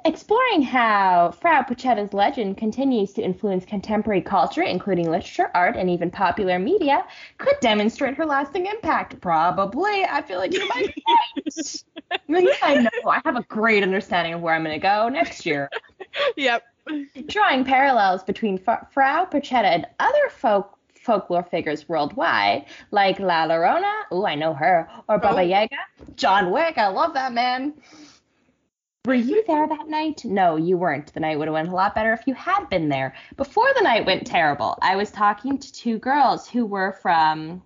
exploring 0.04 0.62
how 0.62 1.32
Frau 1.40 1.62
Puchetta's 1.62 2.12
legend 2.12 2.56
continues 2.56 3.12
to 3.14 3.22
influence 3.22 3.64
contemporary 3.64 4.20
culture, 4.20 4.62
including 4.62 5.10
literature, 5.10 5.50
art, 5.54 5.76
and 5.76 5.88
even 5.90 6.10
popular 6.10 6.58
media, 6.58 7.04
could 7.38 7.54
demonstrate 7.60 8.14
her 8.14 8.26
lasting 8.26 8.66
impact. 8.66 9.20
Probably. 9.20 10.04
I 10.04 10.22
feel 10.22 10.38
like 10.38 10.52
you 10.52 10.66
might 10.68 10.94
be 10.94 11.04
right. 12.28 12.56
I 12.62 12.74
know. 12.74 13.10
I 13.10 13.20
have 13.24 13.36
a 13.36 13.42
great 13.42 13.82
understanding 13.82 14.34
of 14.34 14.40
where 14.40 14.54
I'm 14.54 14.64
going 14.64 14.78
to 14.78 14.82
go 14.82 15.08
next 15.08 15.46
year. 15.46 15.70
Yep. 16.36 16.62
Drawing 17.26 17.64
parallels 17.64 18.22
between 18.24 18.58
Frau 18.58 19.26
Puchetta 19.30 19.64
and 19.64 19.86
other 20.00 20.28
folk 20.30 20.78
folklore 21.02 21.42
figures 21.42 21.88
worldwide, 21.88 22.64
like 22.90 23.18
La 23.18 23.46
Llorona, 23.46 23.92
ooh, 24.12 24.24
I 24.24 24.34
know 24.34 24.54
her, 24.54 24.88
or 25.08 25.18
Baba 25.18 25.38
oh. 25.38 25.42
Yaga, 25.42 25.76
John 26.16 26.50
Wick, 26.50 26.78
I 26.78 26.88
love 26.88 27.14
that 27.14 27.32
man. 27.32 27.74
Were 29.04 29.14
you 29.14 29.42
there 29.48 29.66
that 29.66 29.88
night? 29.88 30.24
No, 30.24 30.54
you 30.54 30.76
weren't. 30.76 31.12
The 31.12 31.18
night 31.18 31.36
would 31.36 31.48
have 31.48 31.54
went 31.54 31.68
a 31.68 31.74
lot 31.74 31.92
better 31.92 32.12
if 32.12 32.24
you 32.28 32.34
had 32.34 32.68
been 32.68 32.88
there. 32.88 33.16
Before 33.36 33.66
the 33.74 33.82
night 33.82 34.06
went 34.06 34.24
terrible, 34.24 34.78
I 34.80 34.94
was 34.94 35.10
talking 35.10 35.58
to 35.58 35.72
two 35.72 35.98
girls 35.98 36.48
who 36.48 36.64
were 36.64 36.92
from 37.02 37.62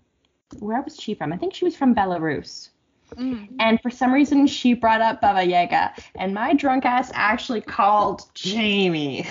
where 0.61 0.81
was 0.81 0.99
she 0.99 1.13
from? 1.15 1.35
I 1.35 1.37
think 1.37 1.53
she 1.53 1.67
was 1.67 1.77
from 1.77 1.95
Belarus. 1.95 2.71
Mm. 3.17 3.49
And 3.61 3.79
for 3.83 3.91
some 3.91 4.15
reason, 4.15 4.47
she 4.47 4.73
brought 4.73 5.03
up 5.03 5.21
Baba 5.21 5.45
Yaga, 5.45 5.93
and 6.15 6.33
my 6.33 6.55
drunk 6.55 6.87
ass 6.87 7.11
actually 7.13 7.61
called 7.61 8.23
Jamie, 8.33 9.27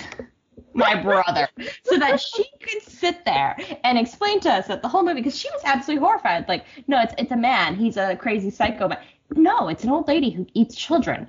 my 0.74 1.02
brother, 1.02 1.48
so 1.82 1.98
that 1.98 2.20
she 2.20 2.44
could 2.62 2.82
sit 2.82 3.24
there 3.24 3.56
and 3.82 3.98
explain 3.98 4.38
to 4.40 4.52
us 4.52 4.68
that 4.68 4.80
the 4.80 4.88
whole 4.88 5.02
movie, 5.02 5.20
because 5.20 5.36
she 5.36 5.50
was 5.50 5.62
absolutely 5.64 6.06
horrified. 6.06 6.46
Like, 6.46 6.66
no, 6.86 7.00
it's 7.00 7.14
it's 7.18 7.32
a 7.32 7.36
man. 7.36 7.74
He's 7.74 7.96
a 7.96 8.14
crazy 8.14 8.50
psycho. 8.50 8.86
But 8.86 9.02
no, 9.34 9.66
it's 9.68 9.82
an 9.82 9.90
old 9.90 10.06
lady 10.06 10.30
who 10.30 10.46
eats 10.54 10.76
children 10.76 11.28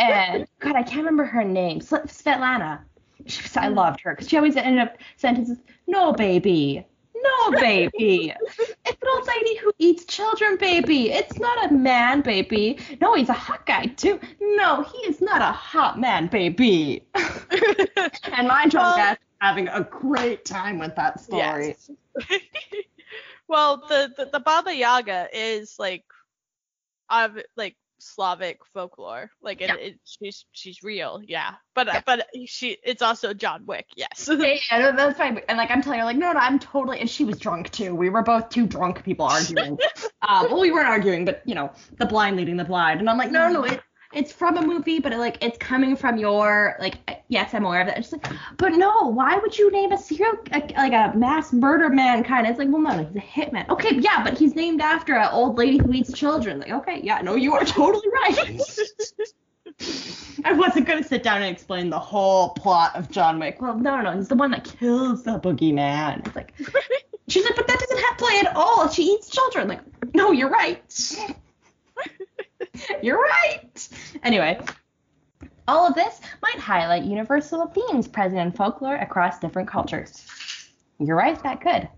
and 0.00 0.46
God, 0.60 0.76
I 0.76 0.82
can't 0.82 0.98
remember 0.98 1.24
her 1.24 1.44
name. 1.44 1.80
Svetlana. 1.80 2.80
She 3.26 3.42
was, 3.42 3.56
I 3.56 3.68
loved 3.68 4.00
her 4.02 4.12
because 4.12 4.28
she 4.28 4.36
always 4.36 4.56
ended 4.56 4.80
up 4.80 4.96
sentences. 5.16 5.58
No, 5.86 6.12
baby. 6.12 6.86
No, 7.14 7.50
baby. 7.52 8.32
it's 8.58 9.02
an 9.02 9.08
old 9.14 9.26
lady 9.26 9.56
who 9.56 9.72
eats 9.78 10.04
children, 10.04 10.56
baby. 10.56 11.10
It's 11.10 11.38
not 11.38 11.70
a 11.70 11.74
man, 11.74 12.20
baby. 12.20 12.78
No, 13.00 13.14
he's 13.14 13.28
a 13.28 13.34
hot 13.34 13.66
guy 13.66 13.86
too. 13.86 14.20
No, 14.40 14.82
he 14.82 14.98
is 15.08 15.20
not 15.20 15.40
a 15.40 15.52
hot 15.52 15.98
man, 15.98 16.26
baby. 16.28 17.02
and 17.14 18.48
my 18.48 18.66
drunk 18.68 18.98
ass 18.98 19.18
having 19.40 19.68
a 19.68 19.82
great 19.82 20.44
time 20.44 20.78
with 20.78 20.94
that 20.96 21.20
story. 21.20 21.68
Yes. 21.68 21.90
well, 23.48 23.78
the, 23.88 24.12
the 24.16 24.30
the 24.32 24.40
Baba 24.40 24.74
Yaga 24.74 25.28
is 25.32 25.76
like, 25.78 26.04
of 27.08 27.38
like 27.56 27.76
Slavic 27.98 28.60
folklore. 28.72 29.30
Like 29.42 29.60
it, 29.60 29.68
yeah. 29.68 29.76
it, 29.76 30.00
she's 30.04 30.44
she's 30.52 30.82
real, 30.82 31.20
yeah. 31.26 31.54
But 31.74 31.86
yeah. 31.86 32.00
but 32.04 32.26
she 32.46 32.78
it's 32.84 33.02
also 33.02 33.34
John 33.34 33.64
Wick, 33.66 33.86
yes. 33.96 34.28
yeah, 34.30 34.56
yeah, 34.70 34.90
that's 34.92 35.18
fine. 35.18 35.40
And 35.48 35.58
like 35.58 35.70
I'm 35.70 35.82
telling 35.82 36.00
her, 36.00 36.04
like 36.04 36.16
no, 36.16 36.32
no, 36.32 36.38
I'm 36.38 36.58
totally. 36.58 37.00
And 37.00 37.08
she 37.08 37.24
was 37.24 37.38
drunk 37.38 37.70
too. 37.70 37.94
We 37.94 38.10
were 38.10 38.22
both 38.22 38.48
two 38.48 38.66
drunk 38.66 39.04
people 39.04 39.26
arguing. 39.26 39.78
um, 40.28 40.46
well, 40.50 40.60
we 40.60 40.70
weren't 40.70 40.88
arguing, 40.88 41.24
but 41.24 41.42
you 41.46 41.54
know, 41.54 41.70
the 41.98 42.06
blind 42.06 42.36
leading 42.36 42.56
the 42.56 42.64
blind. 42.64 43.00
And 43.00 43.08
I'm 43.08 43.18
like, 43.18 43.30
no, 43.30 43.48
no, 43.50 43.64
it, 43.64 43.80
it's 44.12 44.32
from 44.32 44.56
a 44.56 44.62
movie, 44.62 44.98
but 44.98 45.12
it, 45.12 45.18
like 45.18 45.38
it's 45.42 45.58
coming 45.58 45.96
from 45.96 46.16
your 46.16 46.76
like 46.80 46.98
yes, 47.28 47.54
I'm 47.54 47.64
aware 47.64 47.82
of 47.82 47.88
it. 47.88 47.98
It's 47.98 48.12
like, 48.12 48.26
but 48.56 48.72
no, 48.72 49.10
why 49.10 49.36
would 49.36 49.56
you 49.56 49.70
name 49.70 49.92
a 49.92 49.98
serial 49.98 50.36
like 50.88 51.14
a 51.14 51.16
mass 51.16 51.52
murder 51.52 51.88
man 51.88 52.24
kind 52.24 52.46
of? 52.46 52.50
It's 52.50 52.58
like, 52.58 52.68
well, 52.68 52.80
no, 52.80 53.04
he's 53.04 53.16
a 53.16 53.20
hitman. 53.20 53.68
Okay, 53.68 53.96
yeah, 53.96 54.22
but 54.22 54.38
he's 54.38 54.54
named 54.54 54.80
after 54.80 55.14
an 55.14 55.28
old 55.32 55.58
lady 55.58 55.78
who 55.78 55.92
eats 55.92 56.12
children. 56.12 56.60
Like, 56.60 56.70
okay, 56.70 57.00
yeah, 57.02 57.20
no, 57.22 57.34
you 57.34 57.54
are 57.54 57.64
totally 57.64 58.08
right. 58.12 58.60
I 60.44 60.52
wasn't 60.52 60.86
gonna 60.86 61.02
sit 61.02 61.22
down 61.22 61.42
and 61.42 61.52
explain 61.52 61.90
the 61.90 61.98
whole 61.98 62.50
plot 62.50 62.94
of 62.94 63.10
John 63.10 63.38
Wick. 63.38 63.60
Well, 63.60 63.76
no, 63.76 64.00
no, 64.00 64.16
he's 64.16 64.28
the 64.28 64.36
one 64.36 64.50
that 64.52 64.64
kills 64.64 65.24
the 65.24 65.38
boogeyman. 65.38 66.26
It's 66.26 66.36
like, 66.36 66.54
she's 67.28 67.44
like, 67.44 67.56
but 67.56 67.66
that 67.66 67.78
doesn't 67.78 68.04
have 68.04 68.18
play 68.18 68.38
at 68.40 68.56
all. 68.56 68.88
She 68.88 69.02
eats 69.02 69.28
children. 69.28 69.68
Like, 69.68 69.80
no, 70.14 70.32
you're 70.32 70.50
right. 70.50 70.82
You're 73.02 73.20
right. 73.20 73.88
Anyway, 74.22 74.58
all 75.68 75.86
of 75.86 75.94
this 75.94 76.20
might 76.42 76.58
highlight 76.58 77.04
universal 77.04 77.66
themes 77.66 78.06
present 78.06 78.40
in 78.40 78.52
folklore 78.52 78.96
across 78.96 79.38
different 79.38 79.68
cultures. 79.68 80.26
You're 80.98 81.16
right, 81.16 81.40
that 81.42 81.60
could. 81.60 81.88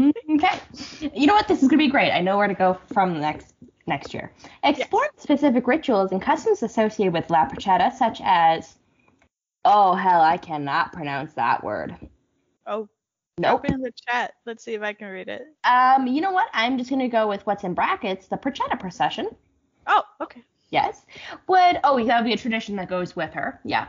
okay. 0.00 0.60
You 1.14 1.26
know 1.26 1.34
what? 1.34 1.48
This 1.48 1.62
is 1.62 1.68
gonna 1.68 1.78
be 1.78 1.88
great. 1.88 2.10
I 2.10 2.20
know 2.20 2.38
where 2.38 2.48
to 2.48 2.54
go 2.54 2.78
from 2.92 3.20
next 3.20 3.54
next 3.86 4.14
year. 4.14 4.32
Explore 4.62 5.08
yes. 5.12 5.22
specific 5.22 5.66
rituals 5.66 6.12
and 6.12 6.22
customs 6.22 6.62
associated 6.62 7.12
with 7.12 7.28
La 7.30 7.48
Perchetta, 7.48 7.92
such 7.92 8.20
as 8.24 8.76
oh 9.64 9.94
hell, 9.94 10.20
I 10.20 10.36
cannot 10.36 10.92
pronounce 10.92 11.34
that 11.34 11.62
word. 11.62 11.96
Oh. 12.66 12.88
Nope. 13.36 13.64
in 13.64 13.80
the 13.80 13.90
chat. 14.08 14.34
Let's 14.46 14.62
see 14.62 14.74
if 14.74 14.82
I 14.82 14.92
can 14.92 15.08
read 15.08 15.28
it. 15.28 15.42
Um, 15.64 16.06
you 16.06 16.20
know 16.20 16.30
what? 16.30 16.48
I'm 16.52 16.78
just 16.78 16.88
gonna 16.88 17.08
go 17.08 17.26
with 17.26 17.44
what's 17.46 17.64
in 17.64 17.74
brackets, 17.74 18.28
the 18.28 18.36
Perchetta 18.36 18.78
procession. 18.78 19.28
Oh, 19.88 20.02
okay. 20.20 20.42
Yes. 20.70 21.04
Would 21.48 21.80
oh 21.84 22.04
that 22.04 22.20
would 22.20 22.26
be 22.26 22.32
a 22.32 22.36
tradition 22.36 22.76
that 22.76 22.88
goes 22.88 23.16
with 23.16 23.32
her. 23.34 23.60
Yeah. 23.64 23.88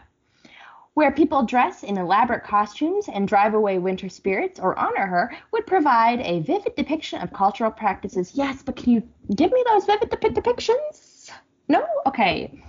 Where 0.95 1.11
people 1.11 1.43
dress 1.43 1.83
in 1.83 1.97
elaborate 1.97 2.45
costumes 2.45 3.09
and 3.09 3.27
drive 3.27 3.53
away 3.53 3.79
winter 3.79 4.07
spirits 4.07 4.61
or 4.61 4.79
honor 4.79 5.05
her 5.05 5.35
would 5.51 5.67
provide 5.67 6.21
a 6.21 6.39
vivid 6.39 6.75
depiction 6.77 7.21
of 7.21 7.33
cultural 7.33 7.69
practices. 7.69 8.31
Yes, 8.33 8.63
but 8.63 8.77
can 8.77 8.93
you 8.93 9.03
give 9.35 9.51
me 9.51 9.61
those 9.67 9.85
vivid 9.85 10.09
depictions? 10.09 11.31
No? 11.67 11.85
Okay. 12.05 12.63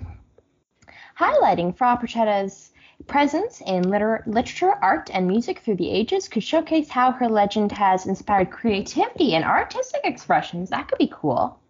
Highlighting 1.17 1.77
Frau 1.77 1.95
Perchetta's 1.95 2.73
presence 3.07 3.63
in 3.65 3.89
liter- 3.89 4.25
literature, 4.27 4.75
art, 4.83 5.09
and 5.13 5.29
music 5.29 5.61
through 5.61 5.77
the 5.77 5.91
ages 5.91 6.29
could 6.29 6.43
showcase 6.43 6.91
how 6.91 7.13
her 7.13 7.29
legend 7.29 7.71
has 7.71 8.07
inspired 8.07 8.51
creativity 8.51 9.37
and 9.37 9.45
artistic 9.45 10.01
expressions. 10.03 10.71
That 10.71 10.89
could 10.89 10.99
be 10.99 11.13
cool. 11.15 11.61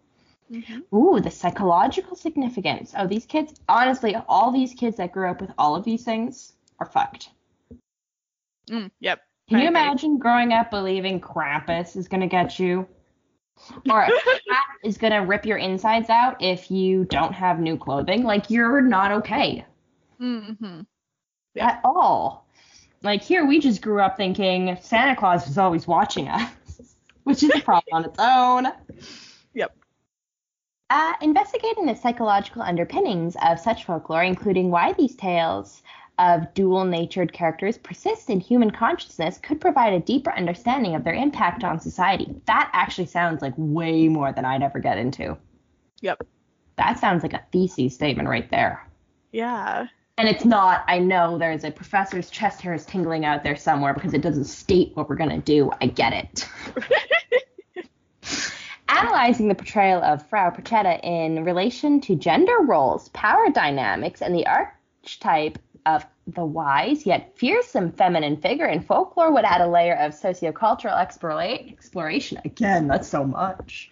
Mm-hmm. 0.51 0.95
Ooh, 0.95 1.19
the 1.19 1.31
psychological 1.31 2.15
significance. 2.15 2.93
Oh, 2.97 3.07
these 3.07 3.25
kids, 3.25 3.53
honestly, 3.67 4.15
all 4.27 4.51
these 4.51 4.73
kids 4.73 4.97
that 4.97 5.11
grew 5.11 5.29
up 5.29 5.41
with 5.41 5.51
all 5.57 5.75
of 5.75 5.83
these 5.83 6.03
things 6.03 6.53
are 6.79 6.85
fucked. 6.85 7.29
Mm, 8.69 8.91
yep. 8.99 9.21
Can 9.49 9.59
you 9.59 9.67
imagine 9.67 10.17
growing 10.17 10.51
up 10.51 10.71
believing 10.71 11.21
Krampus 11.21 11.95
is 11.95 12.07
going 12.07 12.21
to 12.21 12.27
get 12.27 12.59
you? 12.59 12.87
Or 13.89 14.03
a 14.03 14.07
cat 14.07 14.65
is 14.83 14.97
going 14.97 15.13
to 15.13 15.19
rip 15.19 15.45
your 15.45 15.57
insides 15.57 16.09
out 16.09 16.41
if 16.41 16.69
you 16.69 17.05
don't 17.05 17.33
have 17.33 17.59
new 17.59 17.77
clothing? 17.77 18.23
Like, 18.23 18.49
you're 18.49 18.81
not 18.81 19.11
okay. 19.13 19.65
Mm-hmm. 20.21 20.81
Yeah. 21.55 21.67
at 21.67 21.81
all. 21.83 22.47
Like 23.03 23.21
here, 23.21 23.45
we 23.45 23.59
just 23.59 23.81
grew 23.81 24.01
up 24.01 24.17
thinking 24.17 24.77
Santa 24.81 25.15
Claus 25.15 25.47
was 25.47 25.57
always 25.57 25.87
watching 25.87 26.27
us, 26.27 26.51
which 27.23 27.43
is 27.43 27.51
a 27.55 27.59
problem 27.59 27.93
on 27.93 28.05
its 28.05 28.19
own. 28.19 28.67
Uh, 30.89 31.13
investigating 31.21 31.85
the 31.85 31.95
psychological 31.95 32.61
underpinnings 32.61 33.35
of 33.43 33.59
such 33.59 33.83
folklore, 33.83 34.23
including 34.23 34.71
why 34.71 34.93
these 34.93 35.15
tales 35.15 35.83
of 36.17 36.53
dual 36.53 36.85
natured 36.85 37.33
characters 37.33 37.77
persist 37.77 38.29
in 38.29 38.39
human 38.39 38.71
consciousness, 38.71 39.37
could 39.37 39.59
provide 39.59 39.93
a 39.93 39.99
deeper 39.99 40.33
understanding 40.33 40.95
of 40.95 41.03
their 41.03 41.13
impact 41.13 41.63
on 41.63 41.79
society. 41.79 42.33
That 42.45 42.69
actually 42.73 43.07
sounds 43.07 43.41
like 43.41 43.53
way 43.57 44.07
more 44.07 44.31
than 44.31 44.45
I'd 44.45 44.63
ever 44.63 44.79
get 44.79 44.97
into. 44.97 45.37
Yep. 46.01 46.25
That 46.77 46.99
sounds 46.99 47.21
like 47.21 47.33
a 47.33 47.43
thesis 47.51 47.93
statement 47.93 48.29
right 48.29 48.49
there. 48.49 48.87
Yeah. 49.31 49.87
And 50.17 50.27
it's 50.27 50.45
not, 50.45 50.83
I 50.87 50.99
know 50.99 51.37
there's 51.37 51.63
a 51.63 51.69
professor's 51.69 52.29
chest 52.29 52.61
hairs 52.61 52.85
tingling 52.85 53.25
out 53.25 53.43
there 53.43 53.55
somewhere 53.55 53.93
because 53.93 54.13
it 54.13 54.21
doesn't 54.21 54.45
state 54.45 54.91
what 54.95 55.09
we're 55.09 55.15
going 55.15 55.29
to 55.29 55.37
do. 55.37 55.69
I 55.81 55.87
get 55.87 56.13
it. 56.13 56.47
Analyzing 58.89 59.47
the 59.47 59.55
portrayal 59.55 60.01
of 60.01 60.27
Frau 60.27 60.49
Perchetta 60.49 60.99
in 61.03 61.43
relation 61.43 61.99
to 62.01 62.15
gender 62.15 62.57
roles, 62.61 63.09
power 63.09 63.49
dynamics, 63.49 64.21
and 64.21 64.33
the 64.33 64.47
archetype 64.47 65.59
of 65.85 66.05
the 66.27 66.45
wise 66.45 67.05
yet 67.05 67.37
fearsome 67.37 67.91
feminine 67.91 68.37
figure 68.37 68.65
in 68.65 68.81
folklore 68.81 69.31
would 69.31 69.45
add 69.45 69.61
a 69.61 69.67
layer 69.67 69.95
of 69.95 70.11
sociocultural 70.11 70.93
explora- 70.93 71.71
exploration. 71.71 72.39
Again, 72.43 72.87
that's 72.87 73.07
so 73.07 73.23
much. 73.23 73.91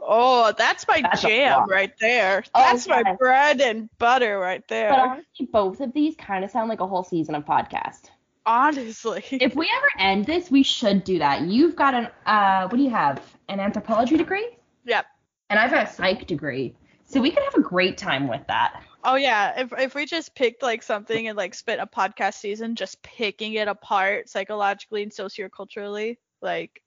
Oh, 0.00 0.52
that's 0.56 0.86
my 0.86 1.00
That's 1.02 1.22
jam 1.22 1.68
right 1.68 1.92
there. 2.00 2.44
Oh, 2.54 2.60
That's 2.60 2.86
my 2.86 3.02
yes. 3.04 3.16
bread 3.18 3.60
and 3.60 3.88
butter 3.98 4.38
right 4.38 4.66
there. 4.68 4.90
But 4.90 4.98
honestly, 5.00 5.46
both 5.46 5.80
of 5.80 5.92
these 5.92 6.14
kind 6.14 6.44
of 6.44 6.50
sound 6.50 6.68
like 6.68 6.80
a 6.80 6.86
whole 6.86 7.02
season 7.02 7.34
of 7.34 7.44
podcast. 7.44 8.10
Honestly. 8.46 9.24
If 9.32 9.56
we 9.56 9.68
ever 9.76 9.88
end 9.98 10.24
this, 10.24 10.50
we 10.50 10.62
should 10.62 11.02
do 11.04 11.18
that. 11.18 11.42
You've 11.42 11.74
got 11.76 11.94
an 11.94 12.08
uh, 12.26 12.68
what 12.68 12.76
do 12.76 12.82
you 12.82 12.90
have? 12.90 13.20
An 13.48 13.60
anthropology 13.60 14.16
degree, 14.16 14.56
yep. 14.84 15.06
and 15.50 15.58
I've 15.58 15.70
got 15.70 15.88
a 15.88 15.92
psych 15.92 16.26
degree. 16.26 16.74
So 17.04 17.20
we 17.20 17.30
could 17.30 17.42
have 17.44 17.54
a 17.54 17.60
great 17.60 17.98
time 17.98 18.26
with 18.28 18.46
that. 18.48 18.82
Oh 19.04 19.14
yeah, 19.14 19.60
if 19.60 19.72
if 19.78 19.94
we 19.94 20.06
just 20.06 20.34
picked 20.34 20.62
like 20.62 20.82
something 20.82 21.28
and 21.28 21.36
like 21.36 21.54
spent 21.54 21.80
a 21.80 21.86
podcast 21.86 22.34
season 22.34 22.74
just 22.74 23.00
picking 23.02 23.54
it 23.54 23.68
apart 23.68 24.28
psychologically 24.28 25.02
and 25.02 25.12
socioculturally, 25.12 26.16
like 26.42 26.82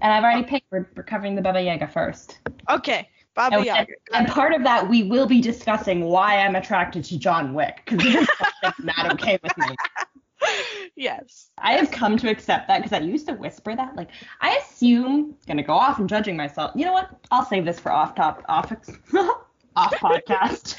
And 0.00 0.12
I've 0.12 0.22
already 0.22 0.44
picked. 0.44 0.66
We're, 0.70 0.88
we're 0.96 1.02
covering 1.02 1.34
the 1.34 1.42
Baba 1.42 1.60
Yaga 1.60 1.88
first. 1.88 2.38
okay, 2.70 3.08
Baba 3.34 3.56
And, 3.56 3.66
Yaga. 3.66 3.92
and 4.14 4.28
part 4.28 4.52
of 4.54 4.62
that, 4.62 4.88
we 4.88 5.02
will 5.02 5.26
be 5.26 5.40
discussing 5.40 6.04
why 6.04 6.38
I'm 6.38 6.54
attracted 6.54 7.02
to 7.04 7.18
John 7.18 7.54
Wick 7.54 7.82
because 7.84 7.98
this 8.04 8.22
is 8.22 8.28
something 8.62 8.86
not 8.86 9.12
okay 9.14 9.38
with 9.42 9.56
me. 9.58 9.66
Yes. 11.02 11.50
I 11.58 11.72
have 11.74 11.90
come 11.90 12.16
to 12.18 12.30
accept 12.30 12.68
that 12.68 12.82
because 12.82 12.92
I 12.92 13.00
used 13.00 13.26
to 13.26 13.34
whisper 13.34 13.74
that. 13.74 13.96
Like, 13.96 14.10
I 14.40 14.56
assume, 14.56 15.34
gonna 15.46 15.62
go 15.62 15.74
off 15.74 15.98
and 15.98 16.08
judging 16.08 16.36
myself. 16.36 16.70
You 16.74 16.84
know 16.84 16.92
what? 16.92 17.10
I'll 17.30 17.44
save 17.44 17.64
this 17.64 17.80
for 17.80 17.90
off 17.90 18.14
top, 18.14 18.44
off, 18.48 18.72
off 19.76 19.92
podcast. 19.94 20.76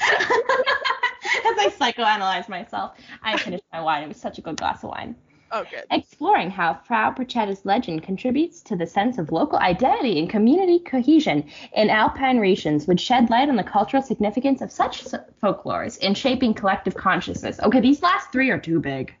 As 1.46 1.58
I 1.58 1.68
psychoanalyze 1.70 2.48
myself, 2.48 2.98
I 3.22 3.36
finished 3.36 3.64
my 3.72 3.80
wine. 3.80 4.02
It 4.02 4.08
was 4.08 4.16
such 4.16 4.38
a 4.38 4.40
good 4.40 4.56
glass 4.56 4.82
of 4.82 4.90
wine. 4.90 5.14
Oh 5.52 5.64
good. 5.70 5.84
Exploring 5.90 6.50
how 6.50 6.74
Frau 6.74 7.12
Perchetta's 7.12 7.64
legend 7.64 8.02
contributes 8.02 8.60
to 8.62 8.76
the 8.76 8.86
sense 8.86 9.18
of 9.18 9.30
local 9.30 9.58
identity 9.58 10.18
and 10.18 10.28
community 10.28 10.80
cohesion 10.80 11.44
in 11.74 11.90
alpine 11.90 12.38
regions 12.38 12.86
would 12.88 13.00
shed 13.00 13.30
light 13.30 13.48
on 13.48 13.56
the 13.56 13.62
cultural 13.62 14.02
significance 14.02 14.62
of 14.62 14.72
such 14.72 15.04
folklores 15.42 15.98
in 15.98 16.14
shaping 16.14 16.54
collective 16.54 16.94
consciousness. 16.94 17.60
Okay, 17.60 17.80
these 17.80 18.02
last 18.02 18.32
three 18.32 18.50
are 18.50 18.58
too 18.58 18.80
big. 18.80 19.14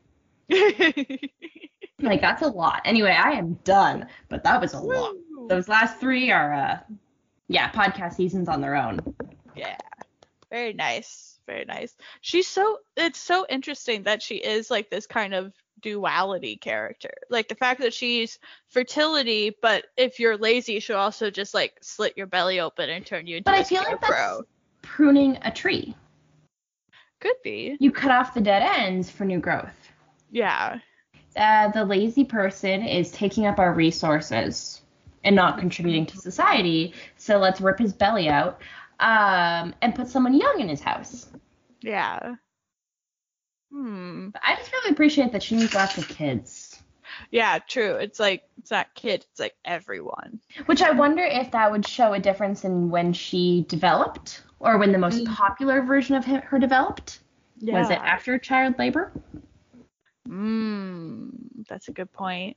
Like 2.00 2.20
that's 2.20 2.42
a 2.42 2.48
lot. 2.48 2.82
Anyway, 2.84 3.10
I 3.10 3.32
am 3.32 3.54
done, 3.64 4.06
but 4.28 4.44
that 4.44 4.60
was 4.60 4.74
a 4.74 4.80
lot. 4.80 5.14
Those 5.48 5.68
last 5.68 5.98
three 5.98 6.30
are 6.30 6.52
uh 6.52 6.78
yeah, 7.48 7.70
podcast 7.70 8.14
seasons 8.14 8.48
on 8.48 8.60
their 8.60 8.76
own. 8.76 9.00
Yeah. 9.56 9.76
Very 10.50 10.72
nice. 10.72 11.38
Very 11.46 11.64
nice. 11.64 11.96
She's 12.20 12.48
so 12.48 12.78
it's 12.96 13.20
so 13.20 13.46
interesting 13.48 14.04
that 14.04 14.22
she 14.22 14.36
is 14.36 14.70
like 14.70 14.90
this 14.90 15.06
kind 15.06 15.34
of 15.34 15.52
duality 15.80 16.56
character. 16.56 17.12
Like 17.30 17.48
the 17.48 17.54
fact 17.54 17.80
that 17.80 17.94
she's 17.94 18.38
fertility, 18.68 19.54
but 19.62 19.84
if 19.96 20.18
you're 20.18 20.36
lazy, 20.36 20.80
she'll 20.80 20.96
also 20.96 21.30
just 21.30 21.54
like 21.54 21.74
slit 21.80 22.16
your 22.16 22.26
belly 22.26 22.60
open 22.60 22.90
and 22.90 23.04
turn 23.04 23.26
you 23.26 23.36
into 23.36 23.50
But 23.50 23.56
a 23.56 23.60
I 23.60 23.64
feel 23.64 23.82
like 23.82 24.00
that's 24.00 24.42
pruning 24.82 25.38
a 25.42 25.50
tree. 25.50 25.94
Could 27.20 27.36
be. 27.44 27.76
You 27.78 27.90
cut 27.92 28.10
off 28.10 28.34
the 28.34 28.40
dead 28.40 28.62
ends 28.62 29.10
for 29.10 29.24
new 29.24 29.38
growth. 29.38 29.83
Yeah. 30.34 30.80
Uh, 31.36 31.68
the 31.68 31.84
lazy 31.84 32.24
person 32.24 32.82
is 32.82 33.10
taking 33.12 33.46
up 33.46 33.58
our 33.60 33.72
resources 33.72 34.82
and 35.22 35.36
not 35.36 35.58
contributing 35.58 36.06
to 36.06 36.16
society. 36.18 36.92
So 37.16 37.38
let's 37.38 37.60
rip 37.60 37.78
his 37.78 37.92
belly 37.92 38.28
out 38.28 38.60
um, 38.98 39.74
and 39.80 39.94
put 39.94 40.08
someone 40.08 40.34
young 40.34 40.60
in 40.60 40.68
his 40.68 40.80
house. 40.80 41.28
Yeah. 41.80 42.34
Hmm. 43.72 44.30
But 44.30 44.42
I 44.44 44.56
just 44.56 44.72
really 44.72 44.90
appreciate 44.90 45.32
that 45.32 45.42
she 45.42 45.54
needs 45.56 45.74
lots 45.74 45.98
of 45.98 46.08
kids. 46.08 46.82
Yeah, 47.30 47.58
true. 47.60 47.94
It's 47.94 48.18
like 48.18 48.42
it's 48.58 48.72
not 48.72 48.92
kid, 48.96 49.24
it's 49.30 49.38
like 49.38 49.54
everyone. 49.64 50.40
Which 50.66 50.82
I 50.82 50.90
wonder 50.90 51.22
if 51.22 51.52
that 51.52 51.70
would 51.70 51.86
show 51.86 52.12
a 52.12 52.18
difference 52.18 52.64
in 52.64 52.90
when 52.90 53.12
she 53.12 53.64
developed 53.68 54.42
or 54.58 54.78
when 54.78 54.90
the 54.90 54.98
most 54.98 55.22
Mm. 55.24 55.32
popular 55.32 55.82
version 55.82 56.16
of 56.16 56.24
her 56.24 56.58
developed. 56.58 57.20
Yeah. 57.58 57.78
Was 57.78 57.90
it 57.90 57.98
after 57.98 58.36
child 58.38 58.78
labor? 58.80 59.12
Mm, 60.28 61.30
that's 61.68 61.88
a 61.88 61.92
good 61.92 62.12
point. 62.12 62.56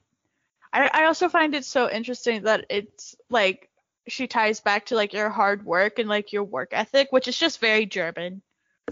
I 0.73 0.89
I 0.93 1.05
also 1.05 1.29
find 1.29 1.55
it 1.55 1.65
so 1.65 1.89
interesting 1.89 2.43
that 2.43 2.65
it's 2.69 3.15
like 3.29 3.69
she 4.07 4.27
ties 4.27 4.59
back 4.59 4.87
to 4.87 4.95
like 4.95 5.13
your 5.13 5.29
hard 5.29 5.65
work 5.65 5.99
and 5.99 6.09
like 6.09 6.31
your 6.31 6.43
work 6.43 6.69
ethic, 6.71 7.07
which 7.11 7.27
is 7.27 7.37
just 7.37 7.59
very 7.59 7.85
German. 7.85 8.41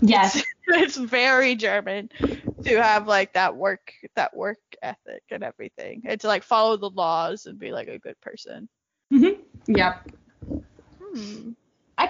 Yes. 0.02 0.44
It's 0.68 0.98
very 0.98 1.56
German 1.56 2.10
to 2.64 2.82
have 2.82 3.08
like 3.08 3.34
that 3.34 3.56
work 3.56 3.94
that 4.16 4.36
work 4.36 4.58
ethic 4.82 5.22
and 5.30 5.44
everything. 5.44 6.02
And 6.06 6.20
to 6.22 6.28
like 6.28 6.44
follow 6.44 6.76
the 6.76 6.90
laws 6.90 7.46
and 7.46 7.60
be 7.60 7.72
like 7.72 7.88
a 7.88 8.00
good 8.00 8.20
person. 8.20 8.68
hmm 9.12 9.30
Yep. 9.68 10.12
Hmm. 11.00 11.52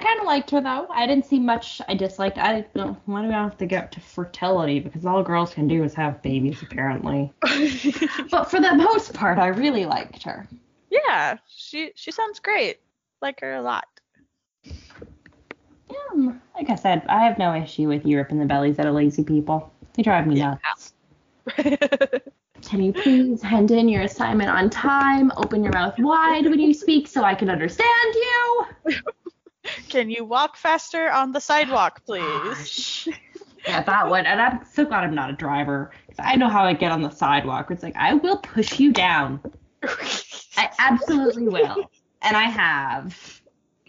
I 0.05 0.07
kind 0.09 0.19
of 0.19 0.27
liked 0.27 0.51
her 0.51 0.61
though. 0.61 0.85
I 0.91 1.07
didn't 1.07 1.25
see 1.25 1.39
much 1.39 1.81
I 1.87 1.95
disliked. 1.95 2.37
I 2.37 2.61
don't. 2.75 2.95
Why 3.05 3.23
do 3.23 3.29
I 3.29 3.31
have 3.31 3.57
to 3.57 3.65
get 3.65 3.85
up 3.85 3.91
to 3.91 3.99
fertility? 3.99 4.79
Because 4.79 5.03
all 5.03 5.23
girls 5.23 5.51
can 5.53 5.67
do 5.67 5.83
is 5.83 5.95
have 5.95 6.21
babies, 6.21 6.61
apparently. 6.61 7.33
But 8.29 8.45
for 8.51 8.59
the 8.61 8.75
most 8.75 9.13
part, 9.15 9.39
I 9.39 9.47
really 9.47 9.85
liked 9.85 10.21
her. 10.23 10.47
yeah, 10.91 11.37
she 11.47 11.91
she 11.95 12.11
sounds 12.11 12.39
great. 12.39 12.81
Like 13.23 13.39
her 13.41 13.55
a 13.55 13.61
lot. 13.63 13.85
Yeah, 14.63 15.95
um, 16.11 16.39
like 16.55 16.69
I 16.69 16.75
said, 16.75 17.01
I 17.09 17.23
have 17.23 17.39
no 17.39 17.55
issue 17.55 17.87
with 17.87 18.05
Europe 18.05 18.29
and 18.29 18.39
the 18.39 18.45
bellies 18.45 18.77
that 18.77 18.85
are 18.85 18.91
lazy 18.91 19.23
people. 19.23 19.73
They 19.93 20.03
drive 20.03 20.27
me 20.27 20.35
Yeah. 20.37 20.57
nuts. 20.67 20.93
Can 22.61 22.81
you 22.81 22.93
please 22.93 23.41
hand 23.41 23.71
in 23.71 23.89
your 23.89 24.03
assignment 24.03 24.49
on 24.51 24.69
time? 24.69 25.31
Open 25.37 25.63
your 25.63 25.73
mouth 25.73 25.97
wide 25.97 26.45
when 26.45 26.59
you 26.59 26.73
speak 26.75 27.07
so 27.07 27.23
I 27.23 27.33
can 27.33 27.49
understand 27.49 28.13
you. 28.15 28.65
Can 29.89 30.09
you 30.09 30.25
walk 30.25 30.57
faster 30.57 31.09
on 31.11 31.31
the 31.31 31.39
sidewalk, 31.41 32.03
please? 32.05 33.07
Yeah, 33.65 33.81
that 33.83 34.09
one. 34.09 34.25
And 34.25 34.41
I'm 34.41 34.65
so 34.71 34.85
glad 34.85 35.03
I'm 35.03 35.15
not 35.15 35.29
a 35.29 35.33
driver. 35.33 35.91
I 36.19 36.35
know 36.35 36.49
how 36.49 36.63
I 36.63 36.73
get 36.73 36.91
on 36.91 37.01
the 37.01 37.09
sidewalk. 37.09 37.71
It's 37.71 37.83
like, 37.83 37.95
I 37.95 38.13
will 38.13 38.37
push 38.37 38.79
you 38.79 38.93
down. 38.93 39.39
I 40.57 40.69
absolutely 40.79 41.47
will. 41.47 41.89
And 42.21 42.37
I 42.37 42.43
have. 42.43 43.41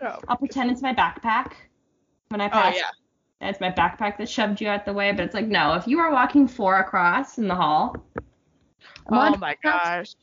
Oh. 0.02 0.18
I'll 0.28 0.36
pretend 0.36 0.70
it's 0.70 0.82
my 0.82 0.94
backpack 0.94 1.52
when 2.28 2.40
I 2.40 2.48
pass. 2.48 2.58
Oh 2.58 2.70
pass. 2.70 2.76
yeah. 2.76 2.90
And 3.40 3.50
it's 3.50 3.60
my 3.60 3.70
backpack 3.70 4.16
that 4.18 4.28
shoved 4.28 4.60
you 4.60 4.68
out 4.68 4.86
the 4.86 4.92
way. 4.92 5.12
But 5.12 5.26
it's 5.26 5.34
like, 5.34 5.46
no, 5.46 5.74
if 5.74 5.86
you 5.86 5.98
are 6.00 6.10
walking 6.10 6.48
four 6.48 6.78
across 6.78 7.38
in 7.38 7.48
the 7.48 7.54
hall. 7.54 7.96
Oh 9.10 9.36
my 9.36 9.56
gosh. 9.62 10.14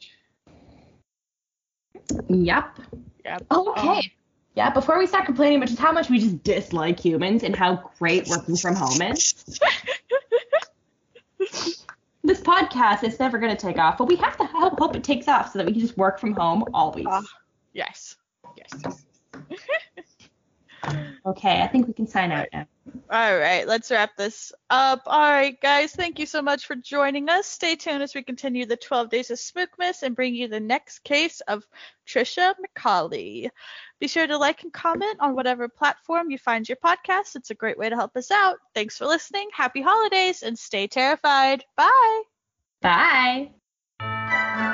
Yep. 2.28 2.80
Yep. 3.24 3.46
Okay. 3.52 3.88
Um, 3.88 4.02
Yeah, 4.56 4.70
before 4.70 5.00
we 5.00 5.08
start 5.08 5.26
complaining, 5.26 5.58
about 5.58 5.70
just 5.70 5.80
how 5.80 5.92
much 5.92 6.10
we 6.10 6.20
just 6.20 6.44
dislike 6.44 7.00
humans 7.00 7.44
and 7.44 7.56
how 7.56 7.90
great 7.98 8.28
working 8.28 8.56
from 8.56 8.76
home 8.76 9.02
is. 9.02 9.60
This 12.26 12.40
podcast 12.40 13.04
is 13.04 13.20
never 13.20 13.38
going 13.38 13.54
to 13.54 13.62
take 13.62 13.78
off, 13.78 13.98
but 13.98 14.06
we 14.06 14.16
have 14.16 14.38
to 14.38 14.46
hope, 14.46 14.80
hope 14.80 14.96
it 14.96 15.04
takes 15.04 15.28
off 15.28 15.52
so 15.52 15.60
that 15.60 15.66
we 15.66 15.74
can 15.74 15.82
just 15.82 15.98
work 15.98 16.20
from 16.20 16.34
home 16.34 16.64
always. 16.74 17.06
Ah. 17.06 17.22
yes. 17.74 18.16
Yes. 18.56 19.03
Okay, 21.26 21.62
I 21.62 21.68
think 21.68 21.88
we 21.88 21.94
can 21.94 22.06
sign 22.06 22.34
out 22.34 22.48
now. 22.52 22.66
All 23.10 23.38
right, 23.38 23.66
let's 23.66 23.90
wrap 23.90 24.18
this 24.18 24.52
up. 24.70 25.04
All 25.06 25.32
right, 25.32 25.60
guys, 25.62 25.94
thank 25.94 26.20
you 26.20 26.26
so 26.26 26.42
much 26.42 26.66
for 26.66 26.76
joining 26.76 27.30
us. 27.30 27.48
Stay 27.48 27.76
tuned 27.76 28.04
as 28.04 28.14
we 28.14 28.24
continue 28.24 28.66
the 28.66 28.76
12 28.76 29.10
days 29.10 29.32
of 29.32 29.38
Spookmas 29.38 30.04
and 30.04 30.18
bring 30.18 30.36
you 30.36 30.50
the 30.50 30.60
next 30.60 31.00
case 31.00 31.40
of 31.42 31.66
Trisha 32.06 32.54
McCauley. 32.60 33.50
Be 34.02 34.08
sure 34.10 34.28
to 34.28 34.38
like 34.38 34.64
and 34.64 34.74
comment 34.74 35.18
on 35.22 35.34
whatever 35.34 35.70
platform 35.70 36.30
you 36.30 36.38
find 36.38 36.68
your 36.68 36.78
podcast. 36.84 37.36
It's 37.36 37.52
a 37.52 37.56
great 37.56 37.78
way 37.78 37.88
to 37.88 37.96
help 37.96 38.18
us 38.18 38.30
out. 38.30 38.58
Thanks 38.76 38.98
for 38.98 39.06
listening. 39.06 39.48
Happy 39.54 39.82
holidays 39.82 40.44
and 40.44 40.60
stay 40.60 40.88
terrified. 40.88 41.64
Bye. 41.78 42.22
Bye. 42.82 44.70